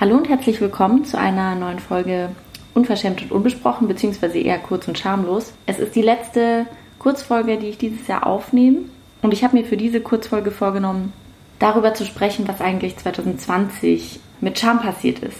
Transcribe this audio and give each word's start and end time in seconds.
Hallo 0.00 0.16
und 0.16 0.28
herzlich 0.28 0.60
willkommen 0.60 1.04
zu 1.04 1.18
einer 1.18 1.56
neuen 1.56 1.80
Folge 1.80 2.28
Unverschämt 2.72 3.20
und 3.20 3.32
Unbesprochen, 3.32 3.88
beziehungsweise 3.88 4.38
eher 4.38 4.60
kurz 4.60 4.86
und 4.86 4.96
schamlos. 4.96 5.52
Es 5.66 5.80
ist 5.80 5.96
die 5.96 6.02
letzte 6.02 6.66
Kurzfolge, 7.00 7.56
die 7.56 7.66
ich 7.66 7.78
dieses 7.78 8.06
Jahr 8.06 8.24
aufnehme. 8.24 8.82
Und 9.22 9.32
ich 9.32 9.42
habe 9.42 9.56
mir 9.56 9.64
für 9.64 9.76
diese 9.76 10.00
Kurzfolge 10.00 10.52
vorgenommen, 10.52 11.12
darüber 11.58 11.94
zu 11.94 12.06
sprechen, 12.06 12.46
was 12.46 12.60
eigentlich 12.60 12.96
2020 12.96 14.20
mit 14.40 14.56
Charme 14.56 14.82
passiert 14.82 15.18
ist. 15.18 15.38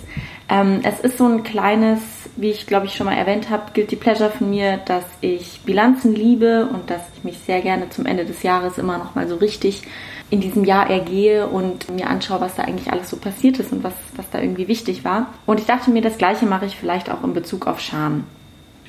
Ähm, 0.49 0.81
es 0.83 0.99
ist 0.99 1.19
so 1.19 1.27
ein 1.27 1.45
kleines, 1.45 2.01
wie 2.35 2.51
ich 2.51 2.67
glaube 2.67 2.87
ich 2.87 2.97
schon 2.97 3.07
mal 3.07 3.15
erwähnt 3.15 3.51
habe, 3.51 3.71
gilt 3.75 3.93
die 3.93 3.97
Pleasure 3.97 4.31
von 4.31 4.51
mir, 4.51 4.79
dass 4.87 5.05
ich 5.21 5.61
Bilanzen 5.67 6.17
liebe 6.17 6.67
und 6.67 6.91
dass 6.91 7.03
ich 7.17 7.23
mich 7.23 7.39
sehr 7.39 7.61
gerne 7.61 7.91
zum 7.91 8.07
Ende 8.07 8.25
des 8.25 8.43
Jahres 8.43 8.77
immer 8.77 8.99
noch 8.99 9.15
mal 9.15 9.29
so 9.29 9.37
richtig 9.37 9.83
in 10.31 10.41
diesem 10.41 10.65
Jahr 10.65 10.91
ergehe 10.91 11.47
und 11.47 11.91
mir 11.91 12.09
anschaue, 12.09 12.41
was 12.41 12.57
da 12.57 12.65
eigentlich 12.65 12.93
alles 12.93 13.09
so 13.09 13.17
passiert 13.17 13.59
ist 13.59 13.73
und 13.73 13.83
was, 13.83 13.95
was 14.17 14.29
da 14.31 14.41
irgendwie 14.41 14.69
wichtig 14.69 15.05
war. 15.05 15.33
Und 15.47 15.59
ich 15.59 15.67
dachte 15.67 15.91
mir, 15.91 16.03
das 16.03 16.19
gleiche 16.19 16.47
mache 16.47 16.67
ich 16.67 16.77
vielleicht 16.77 17.11
auch 17.11 17.25
in 17.25 17.33
Bezug 17.33 17.67
auf 17.67 17.81
Scham. 17.81 18.25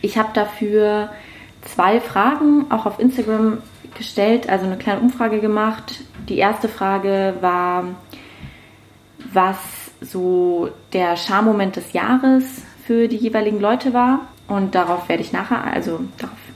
Ich 0.01 0.17
habe 0.17 0.29
dafür 0.33 1.09
zwei 1.61 1.99
Fragen 2.01 2.65
auch 2.69 2.85
auf 2.85 2.99
Instagram 2.99 3.59
gestellt, 3.97 4.49
also 4.49 4.65
eine 4.65 4.77
kleine 4.77 5.01
Umfrage 5.01 5.39
gemacht. 5.39 6.01
Die 6.27 6.37
erste 6.37 6.67
Frage 6.67 7.35
war, 7.41 7.85
was 9.31 9.57
so 10.01 10.69
der 10.93 11.17
Schammoment 11.17 11.75
des 11.75 11.93
Jahres 11.93 12.63
für 12.85 13.07
die 13.07 13.17
jeweiligen 13.17 13.59
Leute 13.59 13.93
war. 13.93 14.27
Und 14.47 14.73
darauf 14.73 15.09
werde 15.09 15.21
ich 15.21 15.31
nachher, 15.31 15.63
also 15.63 15.99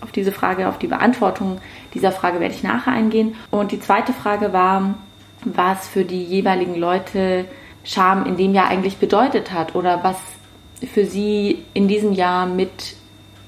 auf 0.02 0.12
diese 0.12 0.32
Frage, 0.32 0.68
auf 0.68 0.80
die 0.80 0.88
Beantwortung 0.88 1.60
dieser 1.94 2.12
Frage 2.12 2.40
werde 2.40 2.56
ich 2.56 2.64
nachher 2.64 2.94
eingehen. 2.94 3.36
Und 3.52 3.72
die 3.72 3.80
zweite 3.80 4.14
Frage 4.14 4.54
war, 4.54 4.96
was 5.46 5.88
für 5.88 6.06
die 6.06 6.24
jeweiligen 6.24 6.76
Leute 6.76 7.46
Scham 7.84 8.26
in 8.26 8.38
dem 8.38 8.54
Jahr 8.54 8.68
eigentlich 8.68 8.98
bedeutet 8.98 9.52
hat 9.52 9.76
oder 9.76 10.04
was 10.04 10.18
für 10.94 11.06
sie 11.06 11.66
in 11.74 11.88
diesem 11.88 12.14
Jahr 12.14 12.46
mit, 12.46 12.96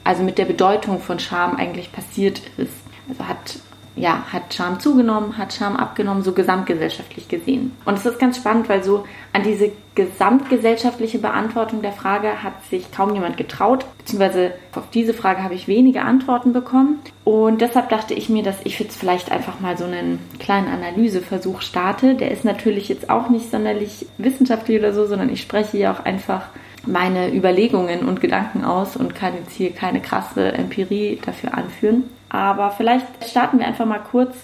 also 0.03 0.23
mit 0.23 0.38
der 0.38 0.45
Bedeutung 0.45 1.00
von 1.00 1.20
Scham 1.20 1.55
eigentlich 1.55 1.92
passiert 1.92 2.42
ist. 2.58 2.73
Also 3.09 3.28
hat 3.28 3.59
ja, 3.96 4.26
hat 4.32 4.54
Scham 4.54 4.80
zugenommen, 4.80 5.38
hat 5.38 5.54
Scham 5.54 5.78
abgenommen, 5.78 6.24
so 6.24 6.34
gesamtgesellschaftlich 6.34 7.28
gesehen. 7.28 7.72
Und 7.86 7.98
es 7.98 8.06
ist 8.06 8.20
ganz 8.20 8.38
spannend, 8.38 8.68
weil 8.68 8.84
so 8.84 9.06
an 9.32 9.44
diese 9.44 9.72
gesamtgesellschaftliche 9.96 11.20
Beantwortung 11.20 11.82
der 11.82 11.94
Frage 11.94 12.44
hat 12.44 12.66
sich 12.70 12.92
kaum 12.92 13.14
jemand 13.14 13.38
getraut, 13.38 13.86
beziehungsweise 13.98 14.52
auf 14.73 14.90
diese 14.90 15.14
Frage 15.14 15.42
habe 15.44 15.54
ich 15.54 15.70
wenige 15.70 16.02
Antworten 16.02 16.52
bekommen. 16.52 17.00
Und 17.23 17.62
deshalb 17.62 17.90
dachte 17.90 18.14
ich 18.14 18.28
mir, 18.28 18.44
dass 18.44 18.58
ich 18.66 18.78
jetzt 18.80 18.98
vielleicht 18.98 19.32
einfach 19.32 19.62
mal 19.62 19.78
so 19.78 19.86
einen 19.86 20.20
kleinen 20.40 20.68
Analyseversuch 20.68 21.62
starte. 21.62 22.16
Der 22.16 22.32
ist 22.32 22.44
natürlich 22.44 22.90
jetzt 22.90 23.10
auch 23.10 23.30
nicht 23.30 23.50
sonderlich 23.50 24.06
wissenschaftlich 24.18 24.80
oder 24.80 24.94
so, 24.94 25.06
sondern 25.06 25.30
ich 25.30 25.42
spreche 25.42 25.78
ja 25.78 25.94
auch 25.94 26.04
einfach 26.04 26.48
meine 26.86 27.34
Überlegungen 27.34 28.06
und 28.06 28.22
Gedanken 28.22 28.64
aus 28.64 28.96
und 28.96 29.16
kann 29.16 29.34
jetzt 29.36 29.54
hier 29.54 29.72
keine 29.72 30.02
krasse 30.02 30.52
Empirie 30.52 31.20
dafür 31.26 31.58
anführen. 31.58 32.04
Aber 32.36 32.69
vielleicht 32.72 33.30
starten 33.30 33.59
wir 33.59 33.66
einfach 33.66 33.86
mal 33.86 34.03
kurz 34.11 34.36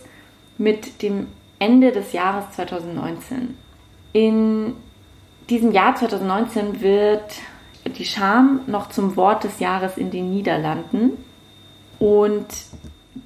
mit 0.57 1.01
dem 1.01 1.27
Ende 1.59 1.91
des 1.91 2.13
Jahres 2.13 2.49
2019. 2.51 3.57
In 4.13 4.75
diesem 5.49 5.73
Jahr 5.73 5.93
2019 5.93 6.79
wird 6.79 7.21
die 7.97 8.05
Scham 8.05 8.61
noch 8.65 8.87
zum 8.87 9.17
Wort 9.17 9.43
des 9.43 9.59
Jahres 9.59 9.97
in 9.97 10.09
den 10.09 10.31
Niederlanden. 10.31 11.17
Und 11.99 12.47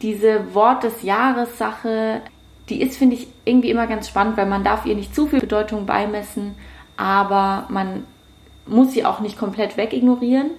diese 0.02 0.56
Wort 0.56 0.84
des 0.84 1.04
Jahres 1.04 1.60
Sache, 1.60 2.22
die 2.68 2.82
ist, 2.82 2.98
finde 2.98 3.18
ich, 3.18 3.28
irgendwie 3.46 3.70
immer 3.70 3.86
ganz 3.86 4.08
spannend, 4.08 4.36
weil 4.36 4.48
man 4.48 4.64
darf 4.64 4.88
ihr 4.88 4.96
nicht 4.96 5.14
zu 5.14 5.28
viel 5.28 5.42
Bedeutung 5.42 5.86
beimessen, 5.86 6.56
aber 6.98 7.68
man 7.70 8.06
muss 8.66 8.94
sie 8.94 9.06
auch 9.06 9.20
nicht 9.20 9.38
komplett 9.38 9.78
wegignorieren. 9.78 10.50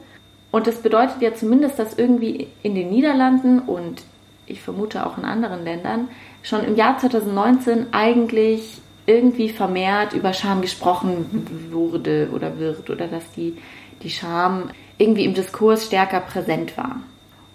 Und 0.57 0.67
das 0.67 0.77
bedeutet 0.77 1.21
ja 1.21 1.35
zumindest, 1.35 1.79
dass 1.79 1.99
irgendwie 1.99 2.49
in 2.63 2.75
den 2.75 2.89
Niederlanden 2.89 3.59
und 3.59 4.03
ich 4.47 4.63
vermute 4.63 5.05
auch 5.05 5.19
in 5.19 5.27
anderen 5.27 5.65
Ländern 5.65 6.09
schon 6.43 6.65
im 6.65 6.77
Jahr 6.77 6.97
2019 6.97 7.89
eigentlich 7.93 8.81
irgendwie 9.05 9.51
vermehrt 9.51 10.15
über 10.15 10.33
Scham 10.33 10.63
gesprochen 10.63 11.47
wurde 11.71 12.31
oder 12.33 12.59
wird 12.59 12.89
oder 12.89 13.07
dass 13.07 13.31
die, 13.33 13.59
die 14.03 14.09
Scham 14.09 14.71
irgendwie 14.97 15.27
im 15.27 15.35
Diskurs 15.35 15.85
stärker 15.85 16.21
präsent 16.21 16.79
war. 16.79 17.03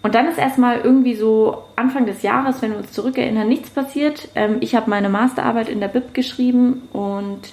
Und 0.03 0.13
dann 0.13 0.27
ist 0.27 0.37
erstmal 0.37 0.81
irgendwie 0.81 1.15
so 1.15 1.63
Anfang 1.75 2.05
des 2.05 2.21
Jahres, 2.21 2.61
wenn 2.61 2.69
wir 2.69 2.77
uns 2.77 2.91
zurückerinnern, 2.91 3.49
nichts 3.49 3.71
passiert. 3.71 4.29
Ähm, 4.35 4.57
ich 4.59 4.75
habe 4.75 4.91
meine 4.91 5.09
Masterarbeit 5.09 5.69
in 5.69 5.79
der 5.79 5.87
BIP 5.87 6.13
geschrieben 6.13 6.87
und 6.93 7.49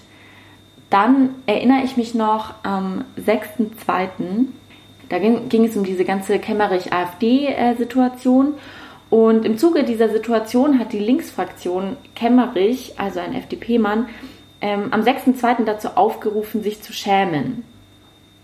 dann 0.91 1.31
erinnere 1.47 1.85
ich 1.85 1.97
mich 1.97 2.15
noch 2.15 2.53
am 2.65 3.07
6.2. 3.19 4.49
Da 5.09 5.19
ging, 5.19 5.49
ging 5.49 5.65
es 5.65 5.77
um 5.77 5.85
diese 5.85 6.05
ganze 6.05 6.39
Kemmerich-AfD-Situation. 6.39 8.55
Und 9.11 9.45
im 9.45 9.57
Zuge 9.57 9.85
dieser 9.85 10.11
Situation 10.11 10.79
hat 10.79 10.93
die 10.93 10.99
Linksfraktion 10.99 11.97
Kemmerich, 12.15 12.95
also 12.99 13.21
ein 13.21 13.35
FDP-Mann, 13.35 14.09
ähm, 14.61 14.89
am 14.91 15.03
6.2. 15.03 15.65
dazu 15.65 15.89
aufgerufen, 15.95 16.63
sich 16.63 16.83
zu 16.83 16.93
schämen. 16.93 17.65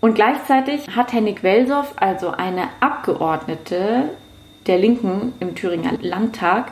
Und 0.01 0.15
gleichzeitig 0.15 0.87
hat 0.95 1.13
Henning 1.13 1.41
Welsow, 1.41 1.85
also 1.97 2.29
eine 2.29 2.69
Abgeordnete 2.79 4.09
der 4.67 4.77
Linken 4.77 5.33
im 5.39 5.55
Thüringer 5.55 5.93
Landtag, 6.01 6.71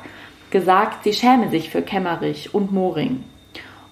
gesagt, 0.49 1.03
sie 1.03 1.13
schäme 1.13 1.49
sich 1.49 1.69
für 1.69 1.81
Kemmerich 1.81 2.53
und 2.53 2.71
Moring. 2.71 3.23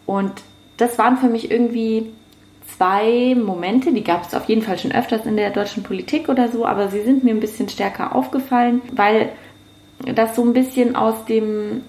Und 0.06 0.32
das 0.78 0.98
waren 0.98 1.18
für 1.18 1.28
mich 1.28 1.52
irgendwie 1.52 2.12
zwei 2.76 3.36
Momente, 3.36 3.94
die 3.94 4.04
gab 4.04 4.28
es 4.28 4.34
auf 4.34 4.46
jeden 4.46 4.62
Fall 4.62 4.78
schon 4.78 4.92
öfters 4.92 5.26
in 5.26 5.38
der 5.38 5.52
deutschen 5.52 5.84
Politik 5.84 6.30
oder 6.30 6.50
so, 6.50 6.66
aber 6.66 6.90
sie 6.90 7.02
sind 7.02 7.24
mir 7.24 7.34
ein 7.34 7.40
bisschen 7.40 7.70
stärker 7.70 8.16
aufgefallen, 8.16 8.82
weil 8.94 9.30
das 10.16 10.36
so 10.36 10.44
ein 10.44 10.54
bisschen 10.54 10.96
aus 10.96 11.26
dem, 11.26 11.82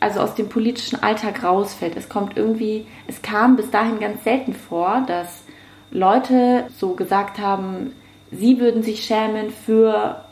also 0.00 0.20
aus 0.20 0.34
dem 0.34 0.48
politischen 0.48 1.02
Alltag 1.02 1.44
rausfällt. 1.44 1.96
Es 1.96 2.08
kommt 2.08 2.36
irgendwie, 2.36 2.86
es 3.06 3.22
kam 3.22 3.56
bis 3.56 3.70
dahin 3.70 4.00
ganz 4.00 4.24
selten 4.24 4.54
vor, 4.54 5.04
dass 5.06 5.42
Leute 5.90 6.66
so 6.76 6.94
gesagt 6.94 7.38
haben, 7.38 7.92
sie 8.30 8.60
würden 8.60 8.82
sich 8.82 9.04
schämen 9.04 9.50
für 9.50 10.24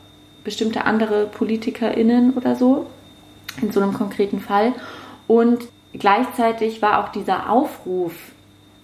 bestimmte 0.43 0.85
andere 0.85 1.25
PolitikerInnen 1.25 2.33
oder 2.33 2.55
so, 2.55 2.85
in 3.61 3.71
so 3.71 3.81
einem 3.81 3.93
konkreten 3.93 4.39
Fall. 4.39 4.73
Und 5.27 5.59
gleichzeitig 5.93 6.81
war 6.81 7.03
auch 7.03 7.09
dieser 7.09 7.49
Aufruf 7.49 8.13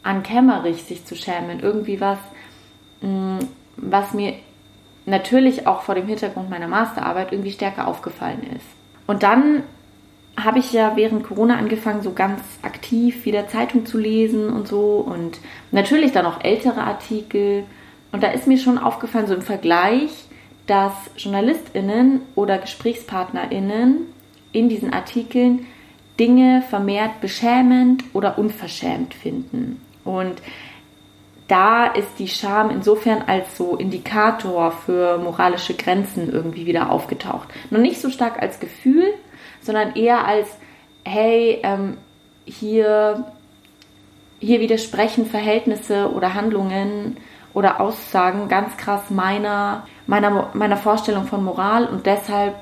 an 0.04 0.24
Kämmerich 0.24 0.84
sich 0.84 1.06
zu 1.06 1.16
schämen. 1.16 1.60
Irgendwie 1.62 2.00
was, 2.00 2.20
mm, 3.02 3.40
was 3.78 4.14
mir 4.14 4.36
natürlich 5.06 5.68
auch 5.68 5.82
vor 5.82 5.96
dem 5.96 6.08
Hintergrund 6.08 6.50
meiner 6.50 6.68
Masterarbeit 6.68 7.32
irgendwie 7.32 7.52
stärker 7.52 7.88
aufgefallen 7.88 8.44
ist. 8.56 8.66
Und 9.08 9.24
dann 9.24 9.64
habe 10.42 10.60
ich 10.60 10.74
ja 10.74 10.96
während 10.96 11.24
Corona 11.24 11.58
angefangen, 11.58 12.02
so 12.02 12.14
ganz 12.14 12.42
aktiv 12.62 13.26
wieder 13.26 13.48
Zeitung 13.48 13.86
zu 13.86 13.98
lesen 13.98 14.50
und 14.50 14.68
so 14.68 14.96
und 14.98 15.40
natürlich 15.72 16.12
dann 16.12 16.26
auch 16.26 16.44
ältere 16.44 16.82
Artikel. 16.82 17.66
Und 18.12 18.24
da 18.24 18.28
ist 18.28 18.48
mir 18.48 18.58
schon 18.58 18.78
aufgefallen, 18.78 19.28
so 19.28 19.36
im 19.36 19.42
Vergleich, 19.42 20.10
dass 20.66 20.94
JournalistInnen 21.18 22.22
oder 22.36 22.58
GesprächspartnerInnen 22.58 24.08
in 24.54 24.70
diesen 24.70 24.94
Artikeln 24.94 25.66
Dinge 26.20 26.64
vermehrt 26.70 27.22
beschämend 27.22 28.04
oder 28.14 28.38
unverschämt 28.38 29.14
finden. 29.14 29.82
Und 30.04 30.42
da 31.48 31.88
ist 31.88 32.20
die 32.20 32.28
Scham 32.28 32.70
insofern 32.70 33.24
als 33.28 33.58
so 33.58 33.76
Indikator 33.76 34.72
für 34.72 35.18
moralische 35.18 35.76
Grenzen 35.76 36.32
irgendwie 36.32 36.66
wieder 36.66 36.92
aufgetaucht. 36.92 37.50
Noch 37.70 37.80
nicht 37.80 38.00
so 38.00 38.10
stark 38.10 38.42
als 38.42 38.60
Gefühl, 38.60 39.14
sondern 39.62 39.96
eher 39.96 40.26
als, 40.26 40.48
hey, 41.04 41.60
ähm, 41.64 41.98
hier, 42.46 43.26
hier 44.40 44.60
widersprechen 44.62 45.26
Verhältnisse 45.26 46.12
oder 46.12 46.34
Handlungen 46.34 47.18
oder 47.54 47.80
Aussagen 47.80 48.48
ganz 48.48 48.78
krass 48.78 49.10
meiner, 49.10 49.86
meiner, 50.08 50.50
meiner 50.54 50.78
Vorstellung 50.78 51.26
von 51.26 51.44
Moral 51.44 51.86
und 51.86 52.06
deshalb 52.06 52.56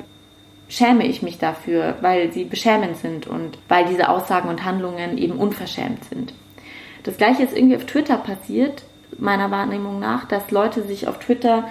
schäme 0.68 1.06
ich 1.06 1.22
mich 1.22 1.38
dafür, 1.38 1.96
weil 2.02 2.32
sie 2.32 2.46
beschämend 2.46 2.98
sind 2.98 3.28
und 3.28 3.58
weil 3.68 3.86
diese 3.86 4.10
Aussagen 4.10 4.50
und 4.50 4.64
Handlungen 4.64 5.18
eben 5.18 5.38
unverschämt 5.38 6.06
sind. 6.06 6.34
Das 7.04 7.18
gleiche 7.18 7.44
ist 7.44 7.56
irgendwie 7.56 7.76
auf 7.76 7.86
Twitter 7.86 8.18
passiert, 8.18 8.84
meiner 9.18 9.52
Wahrnehmung 9.52 10.00
nach, 10.00 10.26
dass 10.26 10.52
Leute 10.52 10.84
sich 10.84 11.08
auf 11.08 11.20
Twitter 11.20 11.68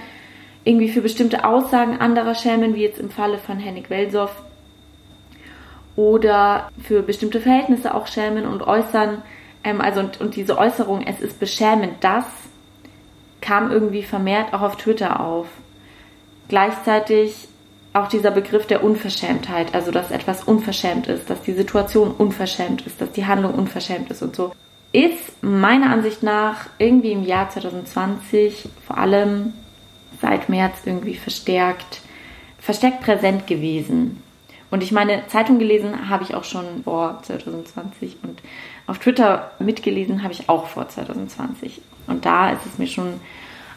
irgendwie 0.65 0.91
für 0.91 1.01
bestimmte 1.01 1.45
Aussagen 1.45 1.99
anderer 1.99 2.35
schämen, 2.35 2.75
wie 2.75 2.83
jetzt 2.83 2.99
im 2.99 3.11
Falle 3.11 3.39
von 3.39 3.59
Henrik 3.59 3.91
Welsow, 3.91 4.31
oder 5.97 6.71
für 6.83 7.03
bestimmte 7.03 7.41
Verhältnisse 7.41 7.95
auch 7.95 8.07
schämen 8.07 8.47
und 8.47 8.63
äußern, 8.63 9.23
ähm, 9.65 9.81
also 9.81 10.01
und, 10.01 10.21
und 10.21 10.37
diese 10.37 10.59
Äußerung, 10.59 11.03
es 11.07 11.21
ist 11.21 11.41
beschämend, 11.41 11.95
das 12.01 12.25
kam 13.41 13.71
irgendwie 13.71 14.03
vermehrt 14.03 14.53
auch 14.53 14.63
auf 14.63 14.77
Twitter 14.77 15.21
auf. 15.21 15.47
Gleichzeitig 16.49 17.49
auch 17.93 18.09
dieser 18.09 18.31
Begriff 18.31 18.67
der 18.67 18.85
Unverschämtheit, 18.85 19.75
also 19.75 19.91
dass 19.91 20.11
etwas 20.11 20.45
unverschämt 20.45 21.09
ist, 21.09 21.29
dass 21.29 21.43
die 21.43 21.53
Situation 21.53 22.13
unverschämt 22.13 22.87
ist, 22.87 23.01
dass 23.01 23.11
die 23.13 23.27
Handlung 23.27 23.55
unverschämt 23.55 24.11
ist 24.11 24.23
und 24.23 24.37
so. 24.37 24.53
Ist 24.93 25.43
meiner 25.43 25.91
Ansicht 25.91 26.23
nach 26.23 26.67
irgendwie 26.79 27.13
im 27.13 27.25
Jahr 27.25 27.49
2020 27.49 28.69
vor 28.87 28.99
allem 28.99 29.53
seit 30.21 30.49
März 30.49 30.79
irgendwie 30.85 31.15
verstärkt, 31.15 32.01
verstärkt 32.59 33.01
präsent 33.03 33.47
gewesen. 33.47 34.23
Und 34.71 34.83
ich 34.83 34.93
meine, 34.93 35.27
Zeitung 35.27 35.59
gelesen 35.59 36.09
habe 36.09 36.23
ich 36.23 36.35
auch 36.35 36.45
schon 36.45 36.85
vor 36.85 37.21
2020 37.23 38.19
und 38.23 38.41
auf 38.87 38.99
Twitter 38.99 39.51
mitgelesen 39.59 40.23
habe 40.23 40.33
ich 40.33 40.49
auch 40.49 40.67
vor 40.67 40.89
2020. 40.89 41.81
Und 42.07 42.25
da 42.25 42.51
ist 42.51 42.67
es 42.67 42.79
mir 42.79 42.87
schon 42.87 43.21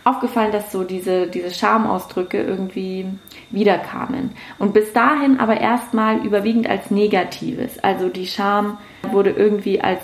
aufgefallen, 0.03 0.51
dass 0.51 0.71
so 0.71 0.83
diese, 0.83 1.27
diese 1.27 1.51
Schamausdrücke 1.51 2.41
irgendwie 2.41 3.07
wiederkamen. 3.49 4.31
Und 4.59 4.73
bis 4.73 4.93
dahin 4.93 5.39
aber 5.39 5.59
erstmal 5.59 6.17
überwiegend 6.25 6.67
als 6.67 6.91
Negatives. 6.91 7.79
Also 7.79 8.09
die 8.09 8.27
Scham 8.27 8.77
wurde 9.09 9.31
irgendwie 9.31 9.81
als, 9.81 10.01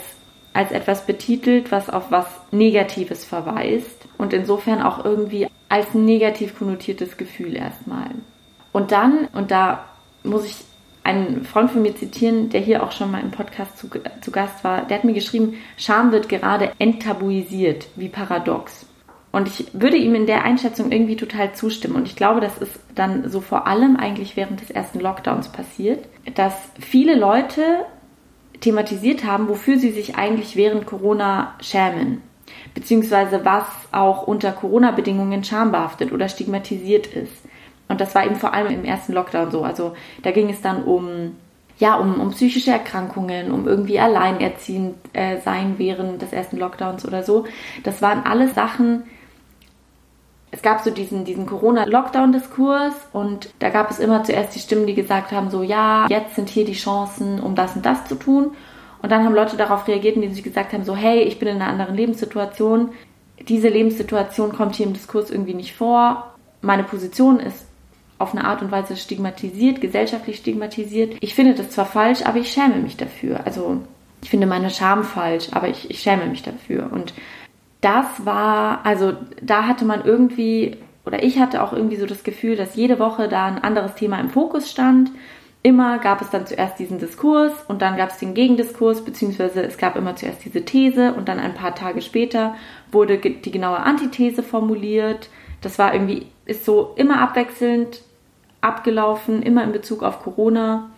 als 0.54 0.72
etwas 0.72 1.06
betitelt, 1.06 1.72
was 1.72 1.90
auf 1.90 2.12
was 2.12 2.28
Negatives 2.51 3.25
verweist. 3.25 4.07
Und 4.18 4.34
insofern 4.34 4.81
auch 4.81 5.06
irgendwie 5.06 5.48
als 5.69 5.94
negativ 5.94 6.57
konnotiertes 6.57 7.18
Gefühl 7.18 7.56
erstmal. 7.56 8.10
Und 8.72 8.92
dann, 8.92 9.28
und 9.34 9.51
da 9.51 9.86
muss 10.24 10.46
ich 10.46 10.56
einen 11.04 11.44
Freund 11.46 11.72
von 11.72 11.81
mir 11.81 11.96
zitieren, 11.96 12.50
der 12.50 12.62
hier 12.62 12.84
auch 12.84 12.92
schon 12.92 13.12
mal 13.12 13.22
im 13.22 13.31
Podcast 13.31 13.78
zu, 13.78 13.90
zu 14.22 14.31
Gast 14.31 14.63
war, 14.63 14.86
der 14.86 14.98
hat 14.98 15.06
mir 15.06 15.13
geschrieben, 15.13 15.56
Scham 15.78 16.12
wird 16.12 16.30
gerade 16.30 16.72
enttabuisiert, 16.78 17.88
wie 17.96 18.10
paradox. 18.10 18.86
Und 19.31 19.48
ich 19.48 19.68
würde 19.74 19.98
ihm 19.98 20.16
in 20.16 20.25
der 20.25 20.44
Einschätzung 20.44 20.92
irgendwie 20.92 21.16
total 21.16 21.54
zustimmen. 21.54 21.96
Und 21.96 22.07
ich 22.07 22.16
glaube, 22.16 22.42
das 22.42 22.57
ist 22.57 22.80
dann 22.96 23.30
so 23.30 23.42
vor 23.42 23.68
allem 23.68 23.96
eigentlich 23.96 24.36
während 24.36 24.62
des 24.62 24.72
ersten 24.72 25.00
Lockdowns 25.00 25.50
passiert, 25.50 26.06
dass 26.34 26.54
viele 26.80 27.16
Leute 27.16 27.86
thematisiert 28.62 29.24
haben, 29.24 29.48
wofür 29.48 29.78
sie 29.78 29.92
sich 29.92 30.16
eigentlich 30.16 30.56
während 30.56 30.86
Corona 30.86 31.56
schämen. 31.62 32.22
Beziehungsweise 32.74 33.46
was 33.46 33.66
auch 33.92 34.28
unter 34.28 34.52
Corona-Bedingungen 34.52 35.44
schambehaftet 35.44 36.12
oder 36.12 36.30
stigmatisiert 36.30 37.08
ist. 37.08 37.44
Und 37.88 38.02
das 38.02 38.14
war 38.16 38.26
eben 38.26 38.36
vor 38.36 38.54
allem 38.54 38.72
im 38.72 38.86
ersten 38.86 39.14
Lockdown 39.14 39.52
so. 39.52 39.64
Also 39.64 39.94
da 40.24 40.32
ging 40.32 40.50
es 40.50 40.62
dann 40.62 40.84
um 40.84 41.36
ja, 41.80 41.96
um, 41.96 42.20
um 42.20 42.32
psychische 42.32 42.72
Erkrankungen, 42.72 43.52
um 43.52 43.66
irgendwie 43.66 44.00
alleinerziehend 44.00 44.98
äh, 45.14 45.38
sein 45.40 45.76
während 45.78 46.22
des 46.22 46.34
ersten 46.34 46.58
Lockdowns 46.58 47.06
oder 47.08 47.24
so. 47.24 47.46
Das 47.84 48.02
waren 48.02 48.26
alles 48.26 48.54
Sachen, 48.54 49.04
es 50.51 50.62
gab 50.62 50.81
so 50.81 50.90
diesen, 50.90 51.25
diesen 51.25 51.46
Corona-Lockdown-Diskurs 51.46 52.94
und 53.13 53.50
da 53.60 53.69
gab 53.69 53.92
es 53.92 54.00
immer 54.00 54.24
zuerst 54.24 54.56
die 54.56 54.60
Stimmen, 54.60 54.88
die 54.88 54.96
gesagt 54.96 55.31
haben, 55.31 55.50
so 55.51 55.62
ja, 55.62 56.07
jetzt 56.10 56.36
sind 56.36 56.50
hier 56.50 56.66
die 56.66 56.74
Chancen, 56.74 57.40
um 57.40 57.56
das 57.56 57.75
und 57.75 57.86
das 57.86 58.06
zu 58.06 58.16
tun. 58.16 58.51
Und 59.01 59.12
dann 59.12 59.24
haben 59.24 59.36
Leute 59.36 59.57
darauf 59.57 59.88
reagiert, 59.88 60.16
indem 60.16 60.34
sie 60.34 60.42
gesagt 60.42 60.74
haben, 60.74 60.84
so 60.84 60.96
hey, 60.96 61.22
ich 61.22 61.40
bin 61.40 61.48
in 61.48 61.56
einer 61.62 61.72
anderen 61.72 61.96
Lebenssituation. 61.96 62.90
Diese 63.48 63.69
Lebenssituation 63.69 64.51
kommt 64.51 64.75
hier 64.75 64.88
im 64.88 64.94
Diskurs 64.94 65.30
irgendwie 65.30 65.54
nicht 65.54 65.75
vor. 65.75 66.34
Meine 66.62 66.84
Position 66.84 67.40
ist 67.40 67.66
auf 68.18 68.34
eine 68.34 68.44
Art 68.44 68.62
und 68.62 68.72
Weise 68.72 68.98
stigmatisiert, 68.98 69.80
gesellschaftlich 69.80 70.38
stigmatisiert. 70.38 71.16
Ich 71.22 71.36
finde 71.36 71.54
das 71.54 71.69
zwar 71.69 71.86
falsch, 71.86 72.24
aber 72.25 72.40
ich 72.40 72.51
schäme 72.51 72.75
mich 72.75 72.98
dafür. 72.98 73.46
Also 73.46 73.78
ich 74.22 74.30
finde 74.30 74.48
meine 74.48 74.69
Scham 74.69 75.06
falsch, 75.06 75.48
aber 75.51 75.69
ich, 75.69 75.90
ich 75.90 76.00
schäme 76.00 76.25
mich 76.25 76.44
dafür. 76.44 76.90
Und 76.92 77.13
das 77.81 78.26
war, 78.26 78.86
also 78.86 79.14
da 79.42 79.66
hatte 79.66 79.86
man 79.86 80.04
irgendwie, 80.04 80.78
oder 81.06 81.24
ich 81.24 81.40
hatte 81.40 81.64
auch 81.64 81.74
irgendwie 81.74 81.96
so 81.96 82.06
das 82.06 82.24
Gefühl, 82.24 82.56
dass 82.56 82.76
jede 82.76 83.00
Woche 83.00 83.28
da 83.30 83.46
ein 83.46 83.64
anderes 83.64 83.96
Thema 83.96 84.20
im 84.20 84.30
Fokus 84.30 84.70
stand. 84.70 85.12
Immer 85.62 86.00
gab 86.00 86.22
es 86.22 86.30
dann 86.30 86.46
zuerst 86.46 86.80
diesen 86.80 87.00
Diskurs 87.00 87.54
und 87.68 87.81
dann 87.81 87.98
gab 87.98 88.10
es 88.10 88.18
den 88.18 88.34
Gegendiskurs, 88.34 89.04
beziehungsweise 89.04 89.62
es 89.62 89.78
gab 89.78 89.98
immer 89.98 90.16
zuerst 90.16 90.46
diese 90.46 90.64
These 90.64 91.14
und 91.14 91.28
dann 91.28 91.40
ein 91.40 91.54
paar 91.54 91.76
Tage 91.76 92.02
später 92.02 92.56
wurde 92.92 93.18
die 93.18 93.52
genaue 93.52 93.80
Antithese 93.80 94.42
formuliert. 94.42 95.30
Das 95.62 95.78
war 95.78 95.94
irgendwie, 95.94 96.28
ist 96.46 96.64
so 96.64 96.94
immer 96.96 97.20
abwechselnd 97.20 98.02
abgelaufen, 98.62 99.42
immer 99.42 99.64
in 99.64 99.72
Bezug 99.72 100.04
auf 100.04 100.22
Corona. 100.22 100.90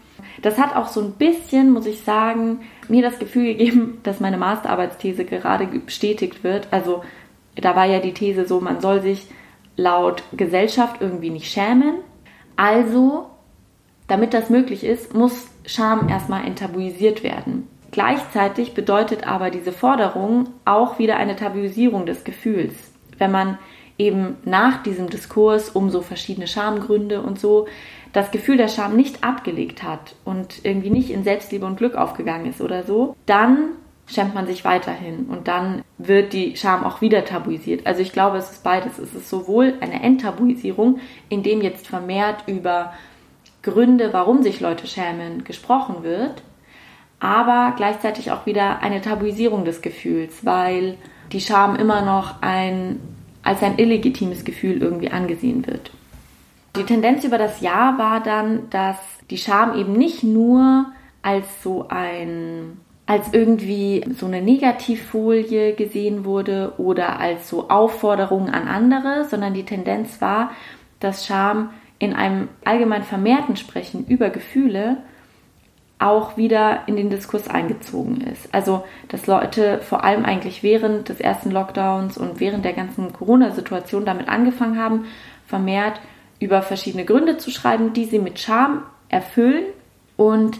Das 0.41 0.57
hat 0.57 0.75
auch 0.75 0.87
so 0.87 1.01
ein 1.01 1.13
bisschen, 1.13 1.71
muss 1.71 1.85
ich 1.85 2.01
sagen, 2.01 2.61
mir 2.87 3.01
das 3.01 3.19
Gefühl 3.19 3.45
gegeben, 3.45 3.99
dass 4.03 4.19
meine 4.19 4.37
Masterarbeitsthese 4.37 5.25
gerade 5.25 5.65
bestätigt 5.65 6.43
wird. 6.43 6.67
Also 6.71 7.03
da 7.55 7.75
war 7.75 7.85
ja 7.85 7.99
die 7.99 8.13
These 8.13 8.45
so, 8.45 8.59
man 8.59 8.81
soll 8.81 9.01
sich 9.01 9.27
laut 9.75 10.23
Gesellschaft 10.33 11.01
irgendwie 11.01 11.29
nicht 11.29 11.51
schämen. 11.51 11.95
Also, 12.55 13.27
damit 14.07 14.33
das 14.33 14.49
möglich 14.49 14.83
ist, 14.83 15.13
muss 15.13 15.47
Scham 15.65 16.09
erstmal 16.09 16.45
enttabuisiert 16.45 17.23
werden. 17.23 17.67
Gleichzeitig 17.91 18.73
bedeutet 18.73 19.27
aber 19.27 19.49
diese 19.49 19.71
Forderung 19.71 20.49
auch 20.65 20.97
wieder 20.97 21.17
eine 21.17 21.35
Tabuisierung 21.35 22.05
des 22.05 22.23
Gefühls. 22.23 22.73
Wenn 23.17 23.31
man 23.31 23.57
eben 23.97 24.37
nach 24.45 24.81
diesem 24.81 25.09
Diskurs 25.09 25.69
um 25.69 25.89
so 25.89 26.01
verschiedene 26.01 26.47
Schamgründe 26.47 27.21
und 27.21 27.39
so 27.39 27.67
das 28.13 28.31
Gefühl 28.31 28.57
der 28.57 28.67
Scham 28.67 28.95
nicht 28.95 29.23
abgelegt 29.23 29.83
hat 29.83 30.15
und 30.25 30.63
irgendwie 30.63 30.89
nicht 30.89 31.09
in 31.09 31.23
Selbstliebe 31.23 31.65
und 31.65 31.77
Glück 31.77 31.95
aufgegangen 31.95 32.45
ist 32.45 32.61
oder 32.61 32.83
so, 32.83 33.15
dann 33.25 33.69
schämt 34.07 34.35
man 34.35 34.45
sich 34.45 34.65
weiterhin 34.65 35.25
und 35.25 35.47
dann 35.47 35.83
wird 35.97 36.33
die 36.33 36.57
Scham 36.57 36.83
auch 36.83 37.01
wieder 37.01 37.23
tabuisiert. 37.23 37.87
Also 37.87 38.01
ich 38.01 38.11
glaube, 38.11 38.37
es 38.37 38.51
ist 38.51 38.63
beides. 38.63 38.97
Es 38.97 39.13
ist 39.13 39.29
sowohl 39.29 39.75
eine 39.79 40.03
Enttabuisierung, 40.03 40.99
in 41.29 41.43
dem 41.43 41.61
jetzt 41.61 41.87
vermehrt 41.87 42.43
über 42.47 42.93
Gründe, 43.61 44.11
warum 44.11 44.43
sich 44.43 44.59
Leute 44.59 44.87
schämen, 44.87 45.43
gesprochen 45.43 46.03
wird, 46.03 46.41
aber 47.19 47.73
gleichzeitig 47.77 48.31
auch 48.31 48.45
wieder 48.45 48.79
eine 48.79 49.01
Tabuisierung 49.01 49.63
des 49.63 49.81
Gefühls, 49.81 50.43
weil 50.45 50.97
die 51.31 51.41
Scham 51.41 51.75
immer 51.75 52.01
noch 52.01 52.41
ein 52.41 52.99
als 53.43 53.63
ein 53.63 53.79
illegitimes 53.79 54.43
Gefühl 54.43 54.81
irgendwie 54.81 55.09
angesehen 55.09 55.65
wird. 55.65 55.91
Die 56.75 56.83
Tendenz 56.83 57.23
über 57.23 57.37
das 57.37 57.61
Jahr 57.61 57.97
war 57.97 58.21
dann, 58.21 58.69
dass 58.69 58.97
die 59.29 59.37
Scham 59.37 59.77
eben 59.77 59.93
nicht 59.93 60.23
nur 60.23 60.85
als 61.21 61.45
so 61.63 61.87
ein 61.89 62.77
als 63.07 63.33
irgendwie 63.33 64.05
so 64.17 64.25
eine 64.25 64.41
Negativfolie 64.41 65.73
gesehen 65.73 66.23
wurde 66.23 66.73
oder 66.77 67.19
als 67.19 67.49
so 67.49 67.69
Aufforderung 67.69 68.49
an 68.49 68.69
andere, 68.69 69.25
sondern 69.25 69.53
die 69.53 69.65
Tendenz 69.65 70.21
war, 70.21 70.51
dass 71.01 71.25
Scham 71.25 71.71
in 71.99 72.13
einem 72.13 72.47
allgemein 72.63 73.03
vermehrten 73.03 73.57
Sprechen 73.57 74.05
über 74.07 74.29
Gefühle 74.29 74.97
auch 75.99 76.37
wieder 76.37 76.83
in 76.87 76.95
den 76.95 77.09
Diskurs 77.09 77.49
eingezogen 77.49 78.21
ist. 78.21 78.53
Also, 78.53 78.83
dass 79.09 79.27
Leute 79.27 79.79
vor 79.79 80.03
allem 80.03 80.23
eigentlich 80.23 80.63
während 80.63 81.09
des 81.09 81.19
ersten 81.19 81.51
Lockdowns 81.51 82.17
und 82.17 82.39
während 82.39 82.63
der 82.63 82.73
ganzen 82.73 83.11
Corona-Situation 83.11 84.05
damit 84.05 84.29
angefangen 84.29 84.79
haben, 84.79 85.05
vermehrt 85.47 85.99
über 86.41 86.61
verschiedene 86.63 87.05
Gründe 87.05 87.37
zu 87.37 87.51
schreiben, 87.51 87.93
die 87.93 88.05
sie 88.05 88.19
mit 88.19 88.39
Scham 88.39 88.83
erfüllen 89.07 89.63
und 90.17 90.59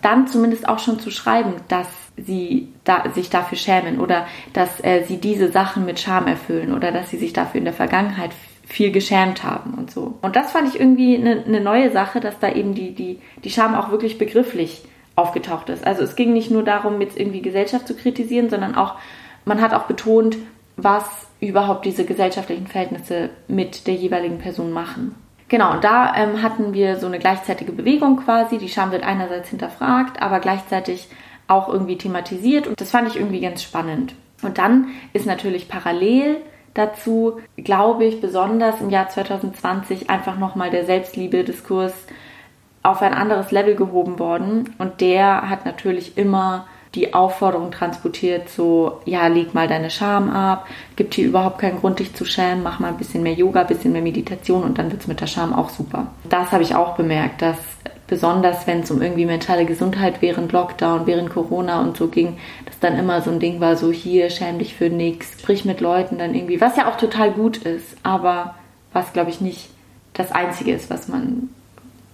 dann 0.00 0.28
zumindest 0.28 0.68
auch 0.68 0.78
schon 0.78 1.00
zu 1.00 1.10
schreiben, 1.10 1.54
dass 1.68 1.88
sie 2.16 2.68
da, 2.84 3.10
sich 3.10 3.28
dafür 3.28 3.58
schämen 3.58 4.00
oder 4.00 4.26
dass 4.52 4.82
äh, 4.84 5.04
sie 5.06 5.18
diese 5.18 5.50
Sachen 5.50 5.84
mit 5.84 5.98
Scham 5.98 6.28
erfüllen 6.28 6.72
oder 6.72 6.92
dass 6.92 7.10
sie 7.10 7.18
sich 7.18 7.32
dafür 7.32 7.58
in 7.58 7.64
der 7.64 7.74
Vergangenheit 7.74 8.30
viel 8.64 8.92
geschämt 8.92 9.42
haben 9.42 9.74
und 9.74 9.90
so. 9.90 10.14
Und 10.22 10.36
das 10.36 10.52
fand 10.52 10.68
ich 10.68 10.80
irgendwie 10.80 11.16
eine, 11.16 11.44
eine 11.44 11.60
neue 11.60 11.90
Sache, 11.90 12.20
dass 12.20 12.38
da 12.38 12.52
eben 12.52 12.74
die, 12.74 12.94
die, 12.94 13.20
die 13.42 13.50
Scham 13.50 13.74
auch 13.74 13.90
wirklich 13.90 14.18
begrifflich 14.18 14.84
aufgetaucht 15.16 15.70
ist. 15.70 15.84
Also 15.84 16.02
es 16.02 16.14
ging 16.14 16.32
nicht 16.32 16.50
nur 16.50 16.62
darum, 16.62 17.00
jetzt 17.00 17.18
irgendwie 17.18 17.42
Gesellschaft 17.42 17.88
zu 17.88 17.96
kritisieren, 17.96 18.48
sondern 18.48 18.76
auch, 18.76 18.94
man 19.44 19.60
hat 19.60 19.74
auch 19.74 19.84
betont, 19.84 20.36
was 20.76 21.25
überhaupt 21.40 21.84
diese 21.84 22.04
gesellschaftlichen 22.04 22.66
Verhältnisse 22.66 23.30
mit 23.48 23.86
der 23.86 23.94
jeweiligen 23.94 24.38
Person 24.38 24.72
machen. 24.72 25.14
Genau, 25.48 25.72
und 25.72 25.84
da 25.84 26.14
ähm, 26.16 26.42
hatten 26.42 26.72
wir 26.72 26.96
so 26.96 27.06
eine 27.06 27.18
gleichzeitige 27.18 27.72
Bewegung 27.72 28.16
quasi. 28.16 28.58
Die 28.58 28.68
Scham 28.68 28.90
wird 28.90 29.04
einerseits 29.04 29.50
hinterfragt, 29.50 30.20
aber 30.20 30.40
gleichzeitig 30.40 31.08
auch 31.46 31.68
irgendwie 31.68 31.96
thematisiert 31.96 32.66
und 32.66 32.80
das 32.80 32.90
fand 32.90 33.08
ich 33.08 33.16
irgendwie 33.16 33.40
ganz 33.40 33.62
spannend. 33.62 34.14
Und 34.42 34.58
dann 34.58 34.88
ist 35.12 35.26
natürlich 35.26 35.68
parallel 35.68 36.38
dazu, 36.74 37.40
glaube 37.56 38.04
ich, 38.04 38.20
besonders 38.20 38.80
im 38.80 38.90
Jahr 38.90 39.08
2020 39.08 40.10
einfach 40.10 40.38
nochmal 40.38 40.70
der 40.70 40.84
Selbstliebe-Diskurs 40.84 41.94
auf 42.82 43.02
ein 43.02 43.14
anderes 43.14 43.50
Level 43.50 43.76
gehoben 43.76 44.18
worden. 44.18 44.74
Und 44.78 45.00
der 45.00 45.48
hat 45.48 45.64
natürlich 45.64 46.18
immer 46.18 46.66
die 46.96 47.14
Aufforderung 47.14 47.70
transportiert, 47.70 48.48
so, 48.48 49.00
ja, 49.04 49.26
leg 49.26 49.54
mal 49.54 49.68
deine 49.68 49.90
Scham 49.90 50.30
ab, 50.30 50.66
gibt 50.96 51.14
hier 51.14 51.26
überhaupt 51.26 51.58
keinen 51.58 51.78
Grund, 51.78 51.98
dich 51.98 52.14
zu 52.14 52.24
schämen, 52.24 52.62
mach 52.62 52.80
mal 52.80 52.88
ein 52.88 52.96
bisschen 52.96 53.22
mehr 53.22 53.34
Yoga, 53.34 53.60
ein 53.60 53.66
bisschen 53.66 53.92
mehr 53.92 54.02
Meditation 54.02 54.64
und 54.64 54.78
dann 54.78 54.90
wird 54.90 55.02
es 55.02 55.06
mit 55.06 55.20
der 55.20 55.26
Scham 55.26 55.52
auch 55.52 55.68
super. 55.68 56.08
Das 56.28 56.50
habe 56.50 56.62
ich 56.62 56.74
auch 56.74 56.96
bemerkt, 56.96 57.42
dass 57.42 57.58
besonders 58.06 58.66
wenn 58.66 58.80
es 58.80 58.90
um 58.90 59.02
irgendwie 59.02 59.26
mentale 59.26 59.66
Gesundheit 59.66 60.22
während 60.22 60.52
Lockdown, 60.52 61.06
während 61.06 61.30
Corona 61.30 61.82
und 61.82 61.96
so 61.96 62.08
ging, 62.08 62.38
dass 62.64 62.78
dann 62.78 62.98
immer 62.98 63.20
so 63.20 63.30
ein 63.30 63.40
Ding 63.40 63.60
war, 63.60 63.76
so 63.76 63.92
hier, 63.92 64.30
schäm 64.30 64.58
dich 64.58 64.74
für 64.74 64.88
nichts, 64.88 65.40
sprich 65.40 65.64
mit 65.64 65.80
Leuten 65.80 66.18
dann 66.18 66.34
irgendwie, 66.34 66.60
was 66.60 66.76
ja 66.76 66.88
auch 66.88 66.96
total 66.96 67.32
gut 67.32 67.58
ist, 67.58 67.96
aber 68.02 68.54
was 68.92 69.12
glaube 69.12 69.30
ich 69.30 69.40
nicht 69.40 69.68
das 70.14 70.32
Einzige 70.32 70.72
ist, 70.72 70.88
was 70.88 71.08
man, 71.08 71.50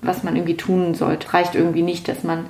was 0.00 0.24
man 0.24 0.34
irgendwie 0.34 0.56
tun 0.56 0.94
sollte. 0.94 1.32
Reicht 1.32 1.54
irgendwie 1.54 1.82
nicht, 1.82 2.08
dass 2.08 2.24
man 2.24 2.46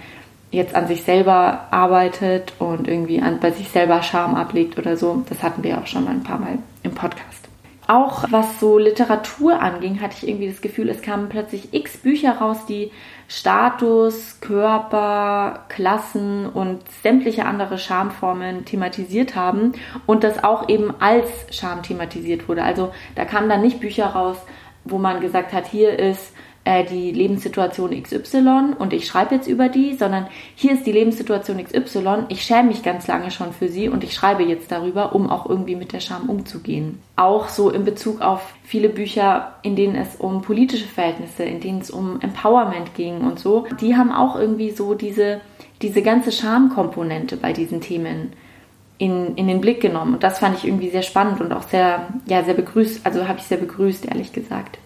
jetzt 0.53 0.75
an 0.75 0.87
sich 0.87 1.03
selber 1.03 1.67
arbeitet 1.71 2.53
und 2.59 2.87
irgendwie 2.87 3.21
an, 3.21 3.41
bei 3.41 3.51
sich 3.51 3.71
selber 3.71 4.03
Scham 4.03 4.37
ablegt 4.37 4.79
oder 4.79 4.97
so. 4.97 5.25
Das 5.29 5.43
hatten 5.43 5.65
wir 5.65 5.79
auch 5.79 5.87
schon 5.87 6.05
mal 6.05 6.13
ein 6.13 6.23
paar 6.23 6.39
Mal 6.39 6.59
im 6.83 6.95
Podcast. 6.95 7.49
Auch 7.89 8.27
was 8.31 8.61
so 8.61 8.79
Literatur 8.79 9.61
anging, 9.61 10.01
hatte 10.01 10.15
ich 10.17 10.29
irgendwie 10.29 10.49
das 10.49 10.61
Gefühl, 10.61 10.89
es 10.89 11.03
kamen 11.03 11.29
plötzlich 11.29 11.75
x 11.75 11.97
Bücher 11.97 12.37
raus, 12.39 12.59
die 12.69 12.93
Status, 13.29 14.41
Körper, 14.41 15.65
Klassen 15.69 16.47
und 16.47 16.81
sämtliche 17.03 17.45
andere 17.45 17.79
Schamformen 17.79 18.65
thematisiert 18.67 19.35
haben 19.35 19.73
und 20.07 20.23
das 20.23 20.45
auch 20.45 20.69
eben 20.69 20.95
als 21.01 21.29
Scham 21.51 21.83
thematisiert 21.83 22.49
wurde. 22.49 22.63
Also 22.63 22.93
da 23.15 23.25
kamen 23.25 23.49
dann 23.49 23.63
nicht 23.63 23.81
Bücher 23.81 24.07
raus, 24.07 24.37
wo 24.85 24.99
man 24.99 25.21
gesagt 25.21 25.53
hat, 25.53 25.67
hier 25.67 25.99
ist 25.99 26.32
äh, 26.65 26.85
die 26.85 27.11
Lebenssituation 27.11 27.91
XY 28.01 28.75
und 28.79 28.93
ich 28.93 29.07
schreibe 29.07 29.35
jetzt 29.35 29.49
über 29.49 29.69
die, 29.69 29.95
sondern 29.95 30.29
hier 30.55 30.73
ist 30.73 30.87
die 30.87 30.93
Lebenssituation 30.93 31.63
XY, 31.63 32.25
ich 32.29 32.43
schäme 32.43 32.69
mich 32.69 32.83
ganz 32.83 33.07
lange 33.09 33.31
schon 33.31 33.53
für 33.53 33.69
sie 33.69 33.89
und 33.89 34.05
ich 34.05 34.15
schreibe 34.15 34.45
jetzt 34.45 34.71
darüber, 34.71 35.15
um 35.15 35.29
auch 35.29 35.49
irgendwie 35.49 35.75
mit 35.75 35.93
der 35.93 36.01
Scham 36.01 36.31
umzugehen. 36.31 37.01
Auch 37.17 37.49
so 37.49 37.71
in 37.71 37.85
Bezug 37.85 38.21
auf 38.21 38.55
viele 38.63 38.89
Bücher, 38.89 39.55
in 39.63 39.75
denen 39.75 39.97
es 39.97 40.17
um 40.17 40.43
politische 40.43 40.87
Verhältnisse, 40.87 41.43
in 41.43 41.61
denen 41.61 41.81
es 41.81 41.91
um 41.91 42.21
Empowerment 42.21 42.95
ging 42.95 43.23
und 43.23 43.41
so, 43.41 43.67
die 43.81 43.97
haben 43.97 44.13
auch 44.13 44.37
irgendwie 44.37 44.71
so 44.71 44.95
diese, 44.95 45.41
diese 45.83 46.03
ganze 46.03 46.31
Schamkomponente 46.31 47.37
bei 47.37 47.53
diesen 47.53 47.81
Themen 47.81 48.33
in, 48.99 49.35
in 49.35 49.49
den 49.49 49.61
Blick 49.61 49.81
genommen. 49.81 50.15
Und 50.15 50.23
das 50.23 50.39
fand 50.39 50.57
ich 50.57 50.65
irgendwie 50.65 50.91
sehr 50.91 51.03
spannend 51.03 51.41
und 51.41 51.53
auch 51.53 51.65
sehr, 51.65 52.07
ja, 52.27 52.45
sehr 52.45 52.55
begrüßt, 52.55 53.05
also 53.05 53.27
habe 53.27 53.41
ich 53.41 53.47
sehr 53.47 53.59
begrüßt, 53.59 54.07
ehrlich 54.07 54.33
gesagt. 54.33 54.79